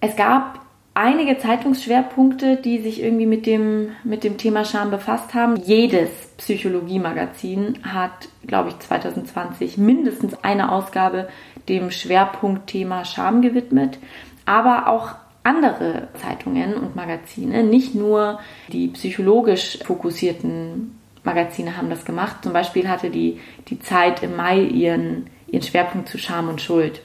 Es 0.00 0.14
gab 0.16 0.67
einige 0.98 1.38
Zeitungsschwerpunkte, 1.38 2.56
die 2.56 2.80
sich 2.80 3.00
irgendwie 3.00 3.26
mit 3.26 3.46
dem, 3.46 3.90
mit 4.02 4.24
dem 4.24 4.36
Thema 4.36 4.64
Scham 4.64 4.90
befasst 4.90 5.32
haben. 5.32 5.54
Jedes 5.56 6.10
Psychologie-Magazin 6.38 7.78
hat, 7.84 8.28
glaube 8.46 8.70
ich, 8.70 8.78
2020 8.80 9.78
mindestens 9.78 10.42
eine 10.42 10.72
Ausgabe 10.72 11.28
dem 11.68 11.92
Schwerpunktthema 11.92 13.04
Scham 13.04 13.42
gewidmet, 13.42 13.98
aber 14.44 14.88
auch 14.88 15.14
andere 15.44 16.08
Zeitungen 16.14 16.74
und 16.74 16.96
Magazine, 16.96 17.62
nicht 17.62 17.94
nur 17.94 18.40
die 18.72 18.88
psychologisch 18.88 19.78
fokussierten 19.84 20.98
Magazine 21.22 21.76
haben 21.76 21.90
das 21.90 22.04
gemacht. 22.04 22.38
Zum 22.42 22.52
Beispiel 22.52 22.88
hatte 22.88 23.10
die, 23.10 23.38
die 23.68 23.78
Zeit 23.78 24.24
im 24.24 24.34
Mai 24.34 24.62
ihren, 24.62 25.30
ihren 25.46 25.62
Schwerpunkt 25.62 26.08
zu 26.08 26.18
Scham 26.18 26.48
und 26.48 26.60
Schuld 26.60 27.02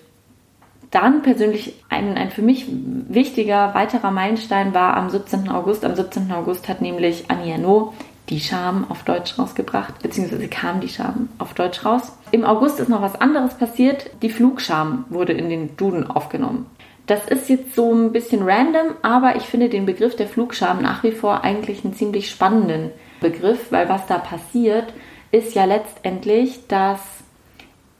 dann 0.93 1.23
persönlich 1.23 1.73
ein, 1.89 2.17
ein 2.17 2.29
für 2.29 2.41
mich 2.41 2.67
wichtiger 2.69 3.73
weiterer 3.73 4.11
Meilenstein 4.11 4.73
war 4.73 4.95
am 4.95 5.09
17. 5.09 5.49
August. 5.49 5.83
Am 5.85 5.95
17. 5.95 6.31
August 6.31 6.69
hat 6.69 6.81
nämlich 6.81 7.25
Annie 7.29 7.51
Ernaux 7.51 7.93
die 8.29 8.39
Scham 8.39 8.85
auf 8.89 9.03
Deutsch 9.03 9.37
rausgebracht, 9.37 10.01
beziehungsweise 10.01 10.47
kam 10.47 10.79
die 10.79 10.87
Scham 10.87 11.29
auf 11.39 11.53
Deutsch 11.53 11.83
raus. 11.83 12.13
Im 12.31 12.45
August 12.45 12.79
ist 12.79 12.89
noch 12.89 13.01
was 13.01 13.19
anderes 13.19 13.55
passiert. 13.55 14.11
Die 14.21 14.29
Flugscham 14.29 15.05
wurde 15.09 15.33
in 15.33 15.49
den 15.49 15.75
Duden 15.75 16.09
aufgenommen. 16.09 16.67
Das 17.05 17.25
ist 17.25 17.49
jetzt 17.49 17.75
so 17.75 17.93
ein 17.93 18.13
bisschen 18.13 18.43
random, 18.43 18.95
aber 19.01 19.35
ich 19.35 19.43
finde 19.43 19.67
den 19.67 19.85
Begriff 19.85 20.15
der 20.15 20.27
Flugscham 20.27 20.81
nach 20.81 21.03
wie 21.03 21.11
vor 21.11 21.43
eigentlich 21.43 21.83
einen 21.83 21.95
ziemlich 21.95 22.29
spannenden 22.29 22.91
Begriff, 23.19 23.71
weil 23.71 23.89
was 23.89 24.07
da 24.07 24.19
passiert, 24.19 24.93
ist 25.31 25.53
ja 25.53 25.65
letztendlich, 25.65 26.67
dass 26.67 27.01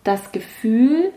das 0.05 0.31
Gefühl, 0.31 1.11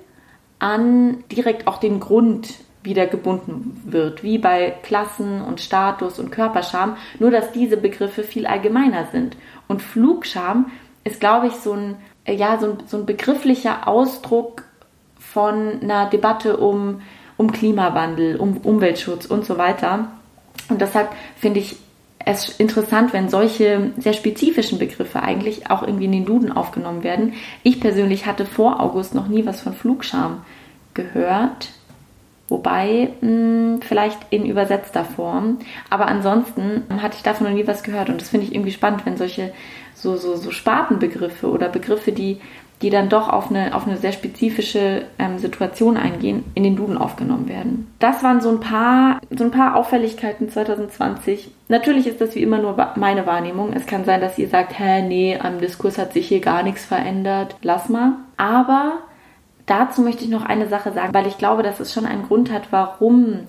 an 0.58 1.24
direkt 1.30 1.66
auch 1.66 1.78
den 1.78 2.00
Grund 2.00 2.54
wieder 2.82 3.06
gebunden 3.06 3.82
wird, 3.84 4.22
wie 4.22 4.38
bei 4.38 4.74
Klassen 4.82 5.42
und 5.42 5.60
Status 5.60 6.18
und 6.18 6.30
Körperscham, 6.30 6.96
nur 7.18 7.30
dass 7.30 7.52
diese 7.52 7.76
Begriffe 7.76 8.22
viel 8.22 8.46
allgemeiner 8.46 9.06
sind. 9.12 9.36
Und 9.66 9.82
Flugscham 9.82 10.70
ist, 11.04 11.20
glaube 11.20 11.48
ich, 11.48 11.54
so 11.54 11.72
ein, 11.72 11.96
ja, 12.26 12.58
so 12.58 12.66
ein, 12.66 12.78
so 12.86 12.96
ein 12.98 13.06
begrifflicher 13.06 13.88
Ausdruck 13.88 14.62
von 15.18 15.82
einer 15.82 16.08
Debatte 16.08 16.56
um, 16.56 17.02
um 17.36 17.52
Klimawandel, 17.52 18.36
um 18.36 18.58
Umweltschutz 18.58 19.26
und 19.26 19.44
so 19.44 19.58
weiter. 19.58 20.08
Und 20.68 20.80
deshalb 20.80 21.10
finde 21.36 21.60
ich 21.60 21.76
es 22.26 22.48
interessant, 22.58 23.12
wenn 23.12 23.28
solche 23.28 23.92
sehr 23.98 24.12
spezifischen 24.12 24.80
Begriffe 24.80 25.22
eigentlich 25.22 25.70
auch 25.70 25.82
irgendwie 25.82 26.06
in 26.06 26.12
den 26.12 26.24
Duden 26.26 26.50
aufgenommen 26.50 27.04
werden. 27.04 27.34
Ich 27.62 27.80
persönlich 27.80 28.26
hatte 28.26 28.44
vor 28.44 28.80
August 28.80 29.14
noch 29.14 29.28
nie 29.28 29.46
was 29.46 29.60
von 29.60 29.72
Flugscham 29.72 30.42
gehört. 30.92 31.68
Wobei 32.48 33.10
mh, 33.20 33.28
hm, 33.28 33.80
vielleicht 33.80 34.18
in 34.30 34.44
übersetzter 34.44 35.04
Form. 35.04 35.58
Aber 35.88 36.08
ansonsten 36.08 36.82
hatte 37.00 37.16
ich 37.16 37.22
davon 37.22 37.46
noch 37.46 37.54
nie 37.54 37.66
was 37.66 37.84
gehört. 37.84 38.08
Und 38.08 38.20
das 38.20 38.30
finde 38.30 38.46
ich 38.46 38.54
irgendwie 38.54 38.72
spannend, 38.72 39.06
wenn 39.06 39.16
solche 39.16 39.52
so, 39.94 40.16
so, 40.16 40.34
so 40.34 40.50
Spartenbegriffe 40.50 41.48
oder 41.48 41.68
Begriffe, 41.68 42.10
die 42.10 42.40
die 42.82 42.90
dann 42.90 43.08
doch 43.08 43.28
auf 43.28 43.50
eine, 43.50 43.74
auf 43.74 43.86
eine 43.86 43.96
sehr 43.96 44.12
spezifische 44.12 45.06
ähm, 45.18 45.38
Situation 45.38 45.96
eingehen, 45.96 46.44
in 46.54 46.62
den 46.62 46.76
Duden 46.76 46.98
aufgenommen 46.98 47.48
werden. 47.48 47.90
Das 47.98 48.22
waren 48.22 48.42
so 48.42 48.50
ein 48.50 48.60
paar, 48.60 49.20
so 49.30 49.44
ein 49.44 49.50
paar 49.50 49.76
Auffälligkeiten 49.76 50.50
2020. 50.50 51.50
Natürlich 51.68 52.06
ist 52.06 52.20
das 52.20 52.34
wie 52.34 52.42
immer 52.42 52.58
nur 52.58 52.76
meine 52.96 53.26
Wahrnehmung. 53.26 53.72
Es 53.72 53.86
kann 53.86 54.04
sein, 54.04 54.20
dass 54.20 54.38
ihr 54.38 54.48
sagt, 54.48 54.78
hä, 54.78 55.02
nee, 55.02 55.38
am 55.40 55.58
Diskurs 55.58 55.96
hat 55.96 56.12
sich 56.12 56.28
hier 56.28 56.40
gar 56.40 56.62
nichts 56.62 56.84
verändert. 56.84 57.56
Lass 57.62 57.88
mal. 57.88 58.12
Aber 58.36 58.98
dazu 59.64 60.02
möchte 60.02 60.24
ich 60.24 60.30
noch 60.30 60.44
eine 60.44 60.68
Sache 60.68 60.92
sagen, 60.92 61.14
weil 61.14 61.26
ich 61.26 61.38
glaube, 61.38 61.62
dass 61.62 61.80
es 61.80 61.94
schon 61.94 62.04
einen 62.04 62.26
Grund 62.26 62.52
hat, 62.52 62.72
warum 62.72 63.40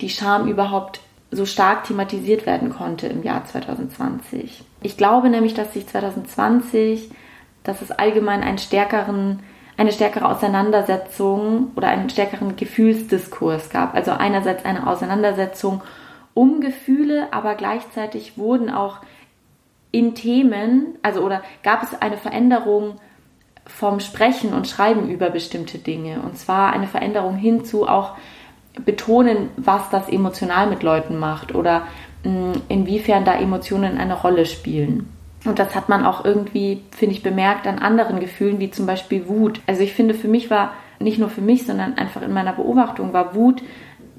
die 0.00 0.10
Scham 0.10 0.48
überhaupt 0.48 1.00
so 1.30 1.46
stark 1.46 1.84
thematisiert 1.84 2.46
werden 2.46 2.70
konnte 2.70 3.06
im 3.06 3.22
Jahr 3.22 3.44
2020. 3.44 4.62
Ich 4.82 4.96
glaube 4.96 5.28
nämlich, 5.30 5.54
dass 5.54 5.72
sich 5.72 5.86
2020 5.86 7.10
dass 7.66 7.82
es 7.82 7.90
allgemein 7.90 8.42
einen 8.42 8.58
stärkeren, 8.58 9.40
eine 9.76 9.92
stärkere 9.92 10.26
Auseinandersetzung 10.28 11.72
oder 11.74 11.88
einen 11.88 12.08
stärkeren 12.08 12.56
Gefühlsdiskurs 12.56 13.70
gab. 13.70 13.94
Also 13.94 14.12
einerseits 14.12 14.64
eine 14.64 14.86
Auseinandersetzung 14.86 15.82
um 16.32 16.60
Gefühle, 16.60 17.28
aber 17.32 17.54
gleichzeitig 17.54 18.38
wurden 18.38 18.70
auch 18.70 18.98
in 19.90 20.14
Themen, 20.14 20.98
also 21.02 21.22
oder 21.22 21.42
gab 21.62 21.82
es 21.82 22.00
eine 22.00 22.16
Veränderung 22.16 22.96
vom 23.66 23.98
Sprechen 24.00 24.52
und 24.52 24.68
Schreiben 24.68 25.08
über 25.08 25.30
bestimmte 25.30 25.78
Dinge. 25.78 26.20
Und 26.20 26.38
zwar 26.38 26.72
eine 26.72 26.86
Veränderung 26.86 27.36
hin 27.36 27.64
zu 27.64 27.88
auch 27.88 28.12
betonen, 28.84 29.48
was 29.56 29.90
das 29.90 30.08
emotional 30.08 30.68
mit 30.68 30.82
Leuten 30.82 31.18
macht 31.18 31.54
oder 31.54 31.82
mh, 32.22 32.52
inwiefern 32.68 33.24
da 33.24 33.34
Emotionen 33.34 33.98
eine 33.98 34.14
Rolle 34.14 34.46
spielen. 34.46 35.15
Und 35.46 35.58
das 35.58 35.74
hat 35.74 35.88
man 35.88 36.04
auch 36.04 36.24
irgendwie, 36.24 36.82
finde 36.90 37.14
ich, 37.14 37.22
bemerkt 37.22 37.66
an 37.66 37.78
anderen 37.78 38.20
Gefühlen, 38.20 38.58
wie 38.58 38.70
zum 38.70 38.86
Beispiel 38.86 39.28
Wut. 39.28 39.60
Also 39.66 39.82
ich 39.82 39.94
finde, 39.94 40.14
für 40.14 40.28
mich 40.28 40.50
war, 40.50 40.72
nicht 40.98 41.18
nur 41.18 41.28
für 41.28 41.40
mich, 41.40 41.66
sondern 41.66 41.94
einfach 41.98 42.22
in 42.22 42.32
meiner 42.32 42.52
Beobachtung 42.52 43.12
war 43.12 43.34
Wut 43.34 43.62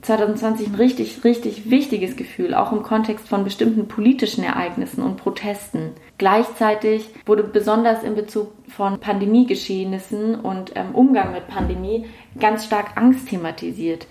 2020 0.02 0.68
ein 0.68 0.76
richtig, 0.76 1.24
richtig 1.24 1.70
wichtiges 1.70 2.16
Gefühl, 2.16 2.54
auch 2.54 2.72
im 2.72 2.84
Kontext 2.84 3.28
von 3.28 3.44
bestimmten 3.44 3.88
politischen 3.88 4.44
Ereignissen 4.44 5.04
und 5.04 5.18
Protesten. 5.18 5.92
Gleichzeitig 6.18 7.10
wurde 7.26 7.44
besonders 7.44 8.04
in 8.04 8.16
Bezug 8.16 8.52
von 8.70 9.00
Pandemiegeschehnissen 9.00 10.36
und 10.36 10.72
ähm, 10.76 10.94
Umgang 10.94 11.32
mit 11.32 11.48
Pandemie 11.48 12.06
ganz 12.40 12.66
stark 12.66 12.96
Angst 12.96 13.30
thematisiert. 13.30 14.08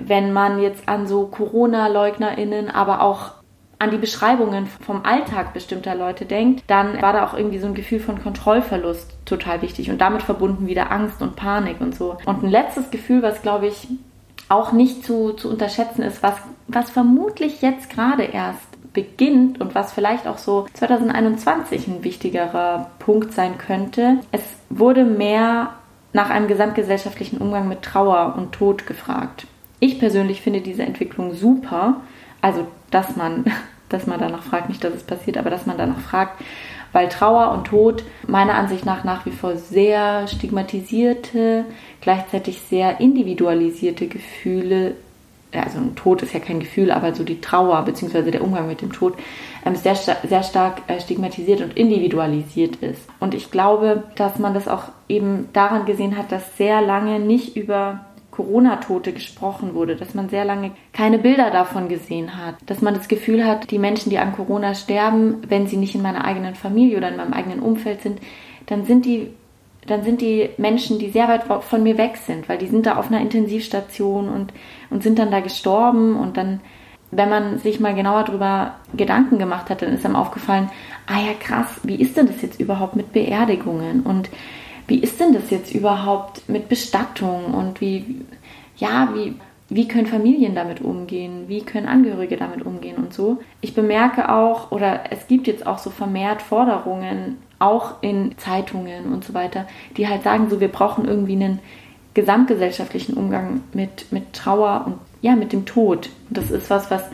Wenn 0.00 0.32
man 0.32 0.60
jetzt 0.60 0.88
an 0.88 1.06
so 1.06 1.26
Corona-LeugnerInnen, 1.26 2.70
aber 2.70 3.02
auch 3.02 3.41
an 3.82 3.90
die 3.90 3.98
Beschreibungen 3.98 4.68
vom 4.86 5.04
Alltag 5.04 5.52
bestimmter 5.52 5.96
Leute 5.96 6.24
denkt, 6.24 6.62
dann 6.68 7.02
war 7.02 7.12
da 7.12 7.26
auch 7.26 7.34
irgendwie 7.34 7.58
so 7.58 7.66
ein 7.66 7.74
Gefühl 7.74 7.98
von 7.98 8.22
Kontrollverlust 8.22 9.16
total 9.24 9.60
wichtig 9.60 9.90
und 9.90 10.00
damit 10.00 10.22
verbunden 10.22 10.68
wieder 10.68 10.92
Angst 10.92 11.20
und 11.20 11.34
Panik 11.34 11.80
und 11.80 11.96
so. 11.96 12.16
Und 12.24 12.44
ein 12.44 12.48
letztes 12.48 12.92
Gefühl, 12.92 13.22
was 13.22 13.42
glaube 13.42 13.66
ich 13.66 13.88
auch 14.48 14.70
nicht 14.70 15.04
zu, 15.04 15.32
zu 15.32 15.50
unterschätzen 15.50 16.02
ist, 16.02 16.22
was, 16.22 16.36
was 16.68 16.90
vermutlich 16.90 17.60
jetzt 17.60 17.90
gerade 17.90 18.22
erst 18.22 18.60
beginnt 18.92 19.60
und 19.60 19.74
was 19.74 19.92
vielleicht 19.92 20.28
auch 20.28 20.38
so 20.38 20.66
2021 20.74 21.88
ein 21.88 22.04
wichtigerer 22.04 22.90
Punkt 23.00 23.32
sein 23.32 23.58
könnte. 23.58 24.18
Es 24.30 24.42
wurde 24.70 25.04
mehr 25.04 25.70
nach 26.12 26.30
einem 26.30 26.46
gesamtgesellschaftlichen 26.46 27.38
Umgang 27.38 27.66
mit 27.66 27.82
Trauer 27.82 28.34
und 28.36 28.52
Tod 28.52 28.86
gefragt. 28.86 29.48
Ich 29.80 29.98
persönlich 29.98 30.40
finde 30.40 30.60
diese 30.60 30.84
Entwicklung 30.84 31.34
super. 31.34 32.02
Also, 32.40 32.66
dass 32.92 33.16
man 33.16 33.44
dass 33.88 34.06
man 34.06 34.18
danach 34.18 34.42
fragt, 34.42 34.70
nicht, 34.70 34.82
dass 34.82 34.94
es 34.94 35.02
passiert, 35.02 35.36
aber 35.36 35.50
dass 35.50 35.66
man 35.66 35.76
danach 35.76 36.00
fragt, 36.00 36.40
weil 36.92 37.10
Trauer 37.10 37.52
und 37.52 37.66
Tod 37.66 38.02
meiner 38.26 38.54
Ansicht 38.54 38.86
nach 38.86 39.04
nach 39.04 39.26
wie 39.26 39.32
vor 39.32 39.56
sehr 39.56 40.26
stigmatisierte, 40.28 41.66
gleichzeitig 42.00 42.62
sehr 42.62 43.00
individualisierte 43.00 44.06
Gefühle, 44.06 44.94
also 45.52 45.78
ein 45.78 45.94
Tod 45.94 46.22
ist 46.22 46.32
ja 46.32 46.40
kein 46.40 46.60
Gefühl, 46.60 46.90
aber 46.90 47.14
so 47.14 47.24
die 47.24 47.40
Trauer 47.40 47.82
bzw. 47.82 48.30
der 48.30 48.42
Umgang 48.42 48.66
mit 48.66 48.80
dem 48.80 48.92
Tod 48.92 49.14
ähm, 49.64 49.76
sehr, 49.76 49.94
sehr 49.94 50.42
stark 50.42 50.82
äh, 50.86 51.00
stigmatisiert 51.00 51.60
und 51.60 51.76
individualisiert 51.76 52.76
ist. 52.76 53.02
Und 53.20 53.34
ich 53.34 53.50
glaube, 53.50 54.04
dass 54.16 54.38
man 54.38 54.54
das 54.54 54.68
auch 54.68 54.84
eben 55.08 55.48
daran 55.52 55.84
gesehen 55.84 56.16
hat, 56.16 56.32
dass 56.32 56.56
sehr 56.56 56.80
lange 56.80 57.20
nicht 57.20 57.56
über 57.56 58.06
Corona-Tote 58.32 59.12
gesprochen 59.12 59.74
wurde, 59.74 59.94
dass 59.94 60.14
man 60.14 60.28
sehr 60.28 60.44
lange 60.44 60.72
keine 60.92 61.18
Bilder 61.18 61.50
davon 61.50 61.88
gesehen 61.88 62.36
hat, 62.36 62.56
dass 62.66 62.80
man 62.80 62.94
das 62.94 63.06
Gefühl 63.06 63.46
hat, 63.46 63.70
die 63.70 63.78
Menschen, 63.78 64.10
die 64.10 64.18
an 64.18 64.32
Corona 64.32 64.74
sterben, 64.74 65.42
wenn 65.48 65.68
sie 65.68 65.76
nicht 65.76 65.94
in 65.94 66.02
meiner 66.02 66.24
eigenen 66.24 66.56
Familie 66.56 66.96
oder 66.96 67.10
in 67.10 67.16
meinem 67.16 67.34
eigenen 67.34 67.60
Umfeld 67.60 68.00
sind, 68.00 68.20
dann 68.66 68.84
sind 68.84 69.04
die 69.04 69.28
dann 69.86 70.04
sind 70.04 70.20
die 70.20 70.50
Menschen, 70.58 70.98
die 70.98 71.10
sehr 71.10 71.26
weit 71.28 71.42
von 71.44 71.82
mir 71.82 71.98
weg 71.98 72.16
sind, 72.16 72.48
weil 72.48 72.58
die 72.58 72.68
sind 72.68 72.86
da 72.86 72.96
auf 72.96 73.08
einer 73.08 73.20
Intensivstation 73.20 74.28
und, 74.28 74.52
und 74.90 75.02
sind 75.02 75.18
dann 75.18 75.32
da 75.32 75.40
gestorben 75.40 76.16
und 76.16 76.36
dann, 76.36 76.60
wenn 77.10 77.28
man 77.28 77.58
sich 77.58 77.80
mal 77.80 77.92
genauer 77.92 78.22
darüber 78.22 78.76
Gedanken 78.96 79.38
gemacht 79.38 79.70
hat, 79.70 79.82
dann 79.82 79.92
ist 79.92 80.06
einem 80.06 80.14
aufgefallen, 80.14 80.70
ah 81.08 81.20
ja 81.20 81.34
krass, 81.38 81.66
wie 81.82 81.96
ist 81.96 82.16
denn 82.16 82.28
das 82.28 82.42
jetzt 82.42 82.60
überhaupt 82.60 82.94
mit 82.94 83.12
Beerdigungen? 83.12 84.02
Und 84.02 84.30
wie 84.86 84.98
ist 84.98 85.20
denn 85.20 85.32
das 85.32 85.50
jetzt 85.50 85.74
überhaupt 85.74 86.48
mit 86.48 86.68
Bestattung 86.68 87.54
und 87.54 87.80
wie, 87.80 88.24
ja, 88.76 89.12
wie, 89.14 89.34
wie 89.68 89.88
können 89.88 90.06
Familien 90.06 90.54
damit 90.54 90.80
umgehen, 90.80 91.44
wie 91.48 91.62
können 91.62 91.86
Angehörige 91.86 92.36
damit 92.36 92.64
umgehen 92.66 92.96
und 92.96 93.14
so. 93.14 93.38
Ich 93.60 93.74
bemerke 93.74 94.28
auch, 94.28 94.70
oder 94.70 95.04
es 95.10 95.26
gibt 95.28 95.46
jetzt 95.46 95.66
auch 95.66 95.78
so 95.78 95.90
vermehrt 95.90 96.42
Forderungen, 96.42 97.38
auch 97.58 98.02
in 98.02 98.36
Zeitungen 98.38 99.12
und 99.12 99.24
so 99.24 99.34
weiter, 99.34 99.66
die 99.96 100.08
halt 100.08 100.24
sagen, 100.24 100.50
so 100.50 100.60
wir 100.60 100.68
brauchen 100.68 101.06
irgendwie 101.06 101.34
einen 101.34 101.60
gesamtgesellschaftlichen 102.14 103.14
Umgang 103.14 103.62
mit, 103.72 104.12
mit 104.12 104.32
Trauer 104.32 104.82
und 104.86 104.94
ja, 105.22 105.36
mit 105.36 105.52
dem 105.52 105.64
Tod. 105.64 106.10
Das 106.28 106.50
ist 106.50 106.68
was, 106.68 106.90
was 106.90 107.04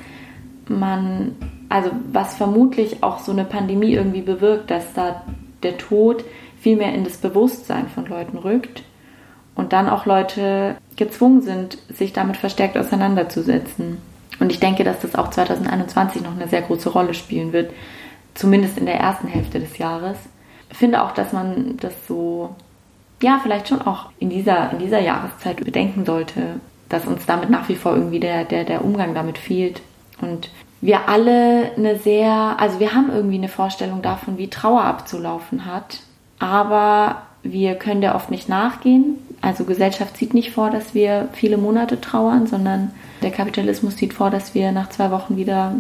man, 0.69 1.37
also 1.69 1.91
was 2.13 2.37
vermutlich 2.37 3.03
auch 3.03 3.21
so 3.21 3.33
eine 3.33 3.45
Pandemie 3.45 3.93
irgendwie 3.93 4.23
bewirkt, 4.23 4.71
dass 4.71 4.95
da 4.95 5.23
der 5.63 5.77
Tod 5.77 6.25
viel 6.69 6.77
mehr 6.77 6.93
in 6.93 7.05
das 7.05 7.17
Bewusstsein 7.17 7.89
von 7.89 8.05
Leuten 8.05 8.37
rückt 8.37 8.83
und 9.55 9.73
dann 9.73 9.89
auch 9.89 10.05
Leute 10.05 10.77
gezwungen 10.97 11.41
sind, 11.41 11.79
sich 11.89 12.13
damit 12.13 12.37
verstärkt 12.37 12.77
auseinanderzusetzen. 12.77 13.97
Und 14.39 14.53
ich 14.53 14.61
denke, 14.61 14.85
dass 14.85 15.01
das 15.01 15.15
auch 15.15 15.31
2021 15.31 16.21
noch 16.21 16.37
eine 16.37 16.47
sehr 16.47 16.61
große 16.61 16.91
Rolle 16.91 17.15
spielen 17.15 17.55
wird, 17.55 17.73
zumindest 18.35 18.77
in 18.77 18.85
der 18.85 19.01
ersten 19.01 19.29
Hälfte 19.29 19.61
des 19.61 19.79
Jahres. 19.79 20.19
Ich 20.71 20.77
finde 20.77 21.03
auch, 21.03 21.13
dass 21.13 21.33
man 21.33 21.79
das 21.79 21.95
so, 22.07 22.55
ja, 23.23 23.41
vielleicht 23.43 23.69
schon 23.69 23.81
auch 23.81 24.11
in 24.19 24.29
dieser, 24.29 24.71
in 24.73 24.79
dieser 24.79 25.01
Jahreszeit 25.01 25.65
bedenken 25.65 26.05
sollte, 26.05 26.61
dass 26.91 27.07
uns 27.07 27.25
damit 27.25 27.49
nach 27.49 27.71
wie 27.71 27.77
vor 27.77 27.95
irgendwie 27.95 28.21
der, 28.21 28.45
der, 28.45 28.65
der 28.65 28.85
Umgang 28.85 29.15
damit 29.15 29.39
fehlt. 29.39 29.81
Und 30.21 30.51
wir 30.83 31.09
alle 31.09 31.73
eine 31.79 31.97
sehr, 31.97 32.57
also 32.59 32.79
wir 32.79 32.95
haben 32.95 33.11
irgendwie 33.11 33.39
eine 33.39 33.49
Vorstellung 33.49 34.03
davon, 34.03 34.37
wie 34.37 34.51
Trauer 34.51 34.83
abzulaufen 34.83 35.65
hat 35.65 36.03
aber 36.39 37.23
wir 37.43 37.75
können 37.75 38.01
der 38.01 38.15
oft 38.15 38.31
nicht 38.31 38.49
nachgehen. 38.49 39.19
Also 39.41 39.65
Gesellschaft 39.65 40.17
sieht 40.17 40.35
nicht 40.35 40.53
vor, 40.53 40.71
dass 40.71 40.95
wir 40.95 41.29
viele 41.33 41.57
Monate 41.57 42.01
trauern, 42.01 42.47
sondern 42.47 42.91
der 43.23 43.31
Kapitalismus 43.31 43.97
sieht 43.97 44.15
vor, 44.15 44.31
dass 44.31 44.55
wir 44.55 44.73
nach 44.73 44.89
zwei 44.91 45.11
Wochen 45.11 45.37
wieder 45.37 45.75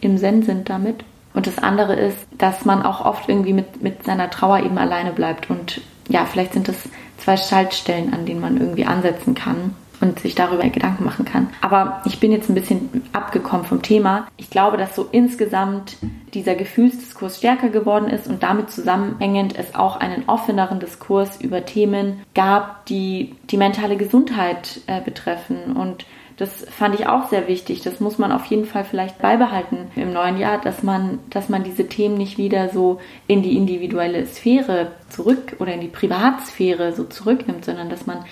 im 0.00 0.18
Zen 0.18 0.42
sind 0.42 0.68
damit. 0.68 1.04
Und 1.34 1.46
das 1.46 1.58
andere 1.58 1.94
ist, 1.94 2.18
dass 2.36 2.64
man 2.64 2.82
auch 2.82 3.04
oft 3.04 3.28
irgendwie 3.28 3.52
mit, 3.52 3.82
mit 3.82 4.04
seiner 4.04 4.30
Trauer 4.30 4.60
eben 4.60 4.78
alleine 4.78 5.12
bleibt. 5.12 5.50
Und 5.50 5.80
ja, 6.08 6.24
vielleicht 6.24 6.52
sind 6.52 6.68
das 6.68 6.76
zwei 7.18 7.36
Schaltstellen, 7.36 8.12
an 8.12 8.26
denen 8.26 8.40
man 8.40 8.58
irgendwie 8.58 8.84
ansetzen 8.84 9.34
kann 9.34 9.74
und 10.00 10.20
sich 10.20 10.34
darüber 10.34 10.68
Gedanken 10.68 11.04
machen 11.04 11.24
kann. 11.24 11.48
Aber 11.60 12.02
ich 12.04 12.20
bin 12.20 12.32
jetzt 12.32 12.48
ein 12.48 12.54
bisschen 12.54 13.02
abgekommen 13.12 13.66
vom 13.66 13.82
Thema. 13.82 14.28
Ich 14.36 14.50
glaube, 14.50 14.76
dass 14.76 14.94
so 14.94 15.08
insgesamt 15.10 15.96
dieser 16.34 16.54
Gefühlsdiskurs 16.54 17.38
stärker 17.38 17.68
geworden 17.68 18.08
ist 18.08 18.26
und 18.26 18.42
damit 18.42 18.70
zusammenhängend 18.70 19.58
es 19.58 19.74
auch 19.74 19.96
einen 19.96 20.28
offeneren 20.28 20.80
Diskurs 20.80 21.40
über 21.40 21.64
Themen 21.64 22.22
gab, 22.34 22.86
die 22.86 23.34
die 23.50 23.56
mentale 23.56 23.96
Gesundheit 23.96 24.80
äh, 24.86 25.00
betreffen 25.00 25.76
und 25.76 26.04
das 26.38 26.64
fand 26.70 26.94
ich 26.94 27.08
auch 27.08 27.28
sehr 27.28 27.48
wichtig. 27.48 27.82
Das 27.82 27.98
muss 27.98 28.16
man 28.16 28.30
auf 28.30 28.44
jeden 28.44 28.64
Fall 28.64 28.84
vielleicht 28.84 29.18
beibehalten 29.18 29.88
im 29.96 30.12
neuen 30.12 30.38
Jahr, 30.38 30.60
dass 30.60 30.84
man, 30.84 31.18
dass 31.30 31.48
man 31.48 31.64
diese 31.64 31.88
Themen 31.88 32.16
nicht 32.16 32.38
wieder 32.38 32.68
so 32.68 33.00
in 33.26 33.42
die 33.42 33.56
individuelle 33.56 34.24
Sphäre 34.24 34.92
zurück 35.08 35.56
oder 35.58 35.74
in 35.74 35.80
die 35.80 35.88
Privatsphäre 35.88 36.92
so 36.92 37.02
zurücknimmt, 37.02 37.64
sondern 37.64 37.90
dass 37.90 38.06
man 38.06 38.24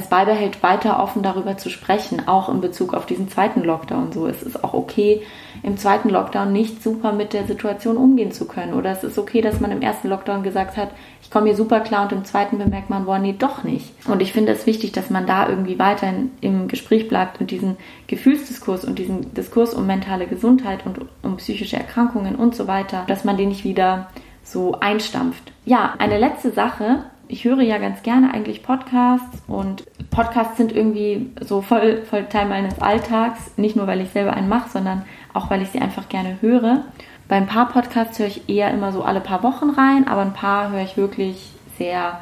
es 0.00 0.08
beibehält, 0.08 0.62
weiter 0.62 1.02
offen 1.02 1.22
darüber 1.22 1.56
zu 1.56 1.70
sprechen, 1.70 2.26
auch 2.26 2.48
in 2.48 2.60
Bezug 2.60 2.94
auf 2.94 3.06
diesen 3.06 3.28
zweiten 3.28 3.62
Lockdown. 3.62 4.12
So, 4.12 4.26
es 4.26 4.42
ist 4.42 4.64
auch 4.64 4.74
okay, 4.74 5.22
im 5.62 5.76
zweiten 5.76 6.08
Lockdown 6.08 6.52
nicht 6.52 6.82
super 6.82 7.12
mit 7.12 7.32
der 7.32 7.46
Situation 7.46 7.96
umgehen 7.96 8.32
zu 8.32 8.46
können. 8.46 8.74
Oder 8.74 8.90
es 8.90 9.04
ist 9.04 9.18
okay, 9.18 9.40
dass 9.40 9.60
man 9.60 9.70
im 9.70 9.82
ersten 9.82 10.08
Lockdown 10.08 10.42
gesagt 10.42 10.76
hat, 10.76 10.90
ich 11.22 11.30
komme 11.30 11.46
hier 11.46 11.56
super 11.56 11.80
klar 11.80 12.04
und 12.04 12.12
im 12.12 12.24
zweiten 12.24 12.58
bemerkt 12.58 12.90
man, 12.90 13.04
boah, 13.04 13.18
nee, 13.18 13.34
doch 13.38 13.62
nicht. 13.62 13.92
Und 14.08 14.20
ich 14.20 14.32
finde 14.32 14.52
es 14.52 14.66
wichtig, 14.66 14.92
dass 14.92 15.10
man 15.10 15.26
da 15.26 15.48
irgendwie 15.48 15.78
weiterhin 15.78 16.32
im 16.40 16.66
Gespräch 16.66 17.08
bleibt 17.08 17.40
und 17.40 17.50
diesen 17.50 17.76
Gefühlsdiskurs 18.08 18.84
und 18.84 18.98
diesen 18.98 19.32
Diskurs 19.34 19.74
um 19.74 19.86
mentale 19.86 20.26
Gesundheit 20.26 20.84
und 20.86 20.98
um 21.22 21.36
psychische 21.36 21.76
Erkrankungen 21.76 22.34
und 22.34 22.56
so 22.56 22.66
weiter, 22.66 23.04
dass 23.06 23.24
man 23.24 23.36
den 23.36 23.50
nicht 23.50 23.64
wieder 23.64 24.08
so 24.42 24.80
einstampft. 24.80 25.52
Ja, 25.64 25.94
eine 25.98 26.18
letzte 26.18 26.50
Sache, 26.50 27.04
ich 27.30 27.44
höre 27.44 27.60
ja 27.60 27.78
ganz 27.78 28.02
gerne 28.02 28.34
eigentlich 28.34 28.62
Podcasts 28.62 29.42
und 29.46 29.84
Podcasts 30.10 30.56
sind 30.56 30.72
irgendwie 30.72 31.30
so 31.40 31.62
voll, 31.62 32.02
voll 32.02 32.24
Teil 32.24 32.48
meines 32.48 32.80
Alltags. 32.80 33.56
Nicht 33.56 33.76
nur, 33.76 33.86
weil 33.86 34.00
ich 34.00 34.10
selber 34.10 34.32
einen 34.32 34.48
mache, 34.48 34.68
sondern 34.68 35.04
auch, 35.32 35.48
weil 35.48 35.62
ich 35.62 35.68
sie 35.68 35.80
einfach 35.80 36.08
gerne 36.08 36.38
höre. 36.40 36.84
Bei 37.28 37.36
ein 37.36 37.46
paar 37.46 37.68
Podcasts 37.68 38.18
höre 38.18 38.26
ich 38.26 38.48
eher 38.48 38.72
immer 38.72 38.92
so 38.92 39.02
alle 39.02 39.20
paar 39.20 39.44
Wochen 39.44 39.70
rein, 39.70 40.08
aber 40.08 40.22
ein 40.22 40.32
paar 40.32 40.72
höre 40.72 40.82
ich 40.82 40.96
wirklich 40.96 41.52
sehr 41.78 42.20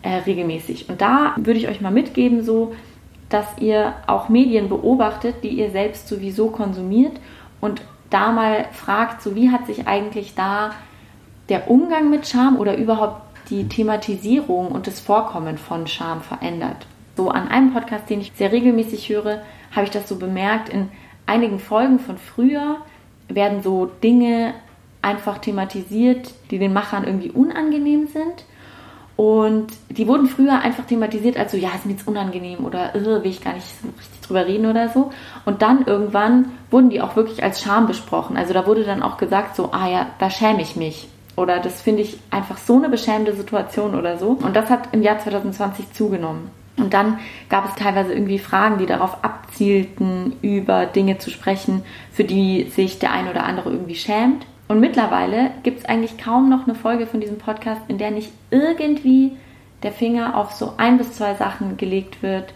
äh, 0.00 0.14
regelmäßig. 0.26 0.88
Und 0.88 1.02
da 1.02 1.34
würde 1.36 1.58
ich 1.58 1.68
euch 1.68 1.82
mal 1.82 1.92
mitgeben, 1.92 2.42
so, 2.42 2.74
dass 3.28 3.46
ihr 3.58 3.92
auch 4.06 4.30
Medien 4.30 4.70
beobachtet, 4.70 5.36
die 5.42 5.50
ihr 5.50 5.70
selbst 5.70 6.08
sowieso 6.08 6.48
konsumiert 6.48 7.20
und 7.60 7.82
da 8.08 8.32
mal 8.32 8.64
fragt, 8.72 9.20
so 9.20 9.36
wie 9.36 9.50
hat 9.50 9.66
sich 9.66 9.86
eigentlich 9.86 10.34
da 10.34 10.70
der 11.50 11.70
Umgang 11.70 12.08
mit 12.08 12.26
Scham 12.26 12.56
oder 12.56 12.76
überhaupt 12.76 13.27
die 13.50 13.68
Thematisierung 13.68 14.68
und 14.68 14.86
das 14.86 15.00
Vorkommen 15.00 15.58
von 15.58 15.86
Scham 15.86 16.20
verändert. 16.20 16.86
So 17.16 17.30
an 17.30 17.48
einem 17.48 17.72
Podcast, 17.72 18.08
den 18.08 18.20
ich 18.20 18.32
sehr 18.36 18.52
regelmäßig 18.52 19.08
höre, 19.08 19.42
habe 19.72 19.84
ich 19.84 19.90
das 19.90 20.08
so 20.08 20.16
bemerkt. 20.16 20.68
In 20.68 20.88
einigen 21.26 21.58
Folgen 21.58 21.98
von 21.98 22.16
früher 22.16 22.76
werden 23.28 23.62
so 23.62 23.86
Dinge 23.86 24.54
einfach 25.02 25.38
thematisiert, 25.38 26.32
die 26.50 26.58
den 26.58 26.72
Machern 26.72 27.04
irgendwie 27.04 27.30
unangenehm 27.30 28.06
sind. 28.08 28.44
Und 29.16 29.72
die 29.90 30.06
wurden 30.06 30.28
früher 30.28 30.60
einfach 30.60 30.84
thematisiert 30.84 31.36
als 31.36 31.50
so, 31.50 31.58
ja, 31.58 31.70
ist 31.74 31.86
mir 31.86 31.92
jetzt 31.92 32.06
unangenehm 32.06 32.64
oder 32.64 32.94
äh, 32.94 33.04
will 33.04 33.30
ich 33.30 33.42
gar 33.42 33.54
nicht 33.54 33.66
richtig 33.98 34.20
drüber 34.20 34.46
reden 34.46 34.66
oder 34.66 34.90
so. 34.90 35.10
Und 35.44 35.60
dann 35.60 35.84
irgendwann 35.86 36.52
wurden 36.70 36.88
die 36.88 37.00
auch 37.00 37.16
wirklich 37.16 37.42
als 37.42 37.60
Scham 37.60 37.88
besprochen. 37.88 38.36
Also 38.36 38.54
da 38.54 38.64
wurde 38.64 38.84
dann 38.84 39.02
auch 39.02 39.16
gesagt 39.16 39.56
so, 39.56 39.72
ah 39.72 39.88
ja, 39.88 40.06
da 40.20 40.30
schäme 40.30 40.62
ich 40.62 40.76
mich 40.76 41.08
oder 41.38 41.60
das 41.60 41.80
finde 41.80 42.02
ich 42.02 42.18
einfach 42.30 42.58
so 42.58 42.76
eine 42.76 42.88
beschämende 42.88 43.32
Situation 43.32 43.94
oder 43.94 44.18
so. 44.18 44.30
Und 44.30 44.56
das 44.56 44.68
hat 44.68 44.88
im 44.92 45.02
Jahr 45.02 45.18
2020 45.18 45.92
zugenommen. 45.92 46.50
Und 46.76 46.94
dann 46.94 47.18
gab 47.48 47.68
es 47.68 47.74
teilweise 47.74 48.12
irgendwie 48.12 48.38
Fragen, 48.38 48.78
die 48.78 48.86
darauf 48.86 49.24
abzielten, 49.24 50.34
über 50.42 50.86
Dinge 50.86 51.18
zu 51.18 51.30
sprechen, 51.30 51.82
für 52.12 52.24
die 52.24 52.64
sich 52.70 52.98
der 52.98 53.12
eine 53.12 53.30
oder 53.30 53.44
andere 53.44 53.70
irgendwie 53.70 53.94
schämt. 53.94 54.46
Und 54.68 54.80
mittlerweile 54.80 55.50
gibt 55.62 55.80
es 55.80 55.84
eigentlich 55.86 56.18
kaum 56.18 56.50
noch 56.50 56.66
eine 56.66 56.74
Folge 56.74 57.06
von 57.06 57.20
diesem 57.20 57.38
Podcast, 57.38 57.82
in 57.88 57.98
der 57.98 58.10
nicht 58.10 58.32
irgendwie 58.50 59.32
der 59.82 59.92
Finger 59.92 60.36
auf 60.36 60.52
so 60.52 60.74
ein 60.76 60.98
bis 60.98 61.12
zwei 61.12 61.34
Sachen 61.34 61.76
gelegt 61.76 62.22
wird, 62.22 62.52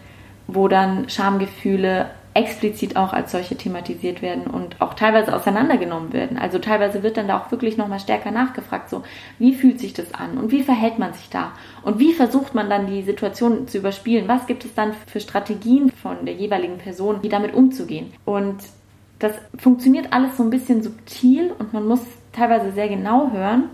wo 0.47 0.67
dann 0.67 1.09
Schamgefühle 1.09 2.09
explizit 2.33 2.95
auch 2.95 3.13
als 3.13 3.31
solche 3.31 3.55
thematisiert 3.55 4.21
werden 4.21 4.47
und 4.47 4.81
auch 4.81 4.95
teilweise 4.95 5.35
auseinandergenommen 5.35 6.13
werden. 6.13 6.37
Also 6.37 6.59
teilweise 6.59 7.03
wird 7.03 7.17
dann 7.17 7.27
da 7.27 7.37
auch 7.37 7.51
wirklich 7.51 7.77
nochmal 7.77 7.99
stärker 7.99 8.31
nachgefragt, 8.31 8.89
so 8.89 9.03
wie 9.37 9.53
fühlt 9.53 9.79
sich 9.79 9.93
das 9.93 10.13
an 10.13 10.37
und 10.37 10.51
wie 10.51 10.63
verhält 10.63 10.97
man 10.97 11.13
sich 11.13 11.29
da 11.29 11.51
und 11.83 11.99
wie 11.99 12.13
versucht 12.13 12.55
man 12.55 12.69
dann 12.69 12.87
die 12.87 13.03
Situation 13.03 13.67
zu 13.67 13.77
überspielen? 13.77 14.27
Was 14.27 14.47
gibt 14.47 14.65
es 14.65 14.73
dann 14.73 14.93
für 15.07 15.19
Strategien 15.19 15.91
von 15.91 16.25
der 16.25 16.33
jeweiligen 16.33 16.77
Person, 16.77 17.21
die 17.21 17.29
damit 17.29 17.53
umzugehen? 17.53 18.13
Und 18.25 18.57
das 19.19 19.33
funktioniert 19.57 20.11
alles 20.11 20.35
so 20.37 20.43
ein 20.43 20.49
bisschen 20.49 20.81
subtil 20.81 21.53
und 21.57 21.71
man 21.71 21.87
muss 21.87 22.01
teilweise 22.31 22.71
sehr 22.71 22.89
genau 22.89 23.31
hören. 23.31 23.69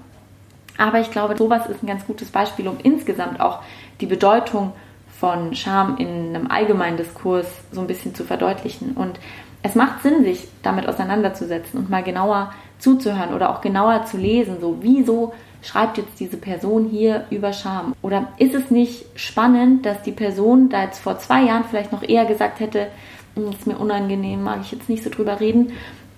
Aber 0.77 0.99
ich 0.99 1.11
glaube, 1.11 1.35
sowas 1.37 1.67
ist 1.67 1.83
ein 1.83 1.87
ganz 1.87 2.05
gutes 2.05 2.29
Beispiel, 2.29 2.67
um 2.67 2.77
insgesamt 2.83 3.41
auch 3.41 3.59
die 3.99 4.05
Bedeutung 4.05 4.73
von 5.19 5.55
Scham 5.55 5.97
in 5.97 6.35
einem 6.35 6.49
allgemeinen 6.49 6.97
Diskurs 6.97 7.47
so 7.71 7.81
ein 7.81 7.87
bisschen 7.87 8.15
zu 8.15 8.23
verdeutlichen. 8.23 8.93
Und 8.93 9.19
es 9.61 9.75
macht 9.75 10.01
Sinn, 10.01 10.23
sich 10.23 10.47
damit 10.63 10.87
auseinanderzusetzen 10.87 11.79
und 11.79 11.89
mal 11.89 12.03
genauer 12.03 12.53
zuzuhören 12.79 13.33
oder 13.33 13.49
auch 13.49 13.61
genauer 13.61 14.05
zu 14.05 14.17
lesen, 14.17 14.57
so 14.61 14.77
wieso 14.81 15.33
schreibt 15.61 15.97
jetzt 15.97 16.19
diese 16.19 16.37
Person 16.37 16.87
hier 16.89 17.25
über 17.29 17.51
Scham? 17.51 17.93
Oder 18.01 18.29
ist 18.37 18.55
es 18.55 18.71
nicht 18.71 19.05
spannend, 19.15 19.85
dass 19.85 20.01
die 20.03 20.13
Person 20.13 20.69
da 20.69 20.83
jetzt 20.83 20.99
vor 20.99 21.19
zwei 21.19 21.43
Jahren 21.43 21.65
vielleicht 21.69 21.91
noch 21.91 22.03
eher 22.03 22.25
gesagt 22.25 22.61
hätte, 22.61 22.87
hm, 23.35 23.49
ist 23.49 23.67
mir 23.67 23.77
unangenehm, 23.77 24.41
mag 24.41 24.59
ich 24.61 24.71
jetzt 24.71 24.87
nicht 24.87 25.03
so 25.03 25.09
drüber 25.09 25.41
reden, 25.41 25.73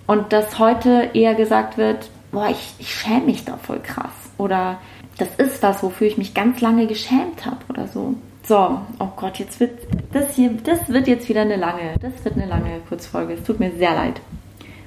und 0.06 0.32
dass 0.32 0.58
heute 0.58 1.10
eher 1.14 1.34
gesagt 1.34 1.78
wird, 1.78 2.10
boah, 2.32 2.48
ich, 2.50 2.74
ich 2.78 2.94
schäme 2.94 3.26
mich 3.26 3.44
da 3.44 3.56
voll 3.56 3.80
krass. 3.80 4.12
Oder 4.38 4.78
das 5.18 5.28
ist 5.36 5.62
was, 5.62 5.82
wofür 5.82 6.06
ich 6.06 6.18
mich 6.18 6.34
ganz 6.34 6.60
lange 6.60 6.86
geschämt 6.86 7.46
habe 7.46 7.58
oder 7.68 7.86
so. 7.86 8.14
So, 8.44 8.80
oh 8.98 9.08
Gott, 9.16 9.38
jetzt 9.38 9.60
wird 9.60 9.78
das 10.12 10.34
hier, 10.34 10.50
das 10.64 10.88
wird 10.88 11.06
jetzt 11.06 11.28
wieder 11.28 11.42
eine 11.42 11.56
lange, 11.56 11.94
das 12.00 12.24
wird 12.24 12.36
eine 12.36 12.46
lange 12.46 12.80
Kurzfolge. 12.88 13.34
Es 13.34 13.44
tut 13.44 13.60
mir 13.60 13.70
sehr 13.72 13.94
leid. 13.94 14.20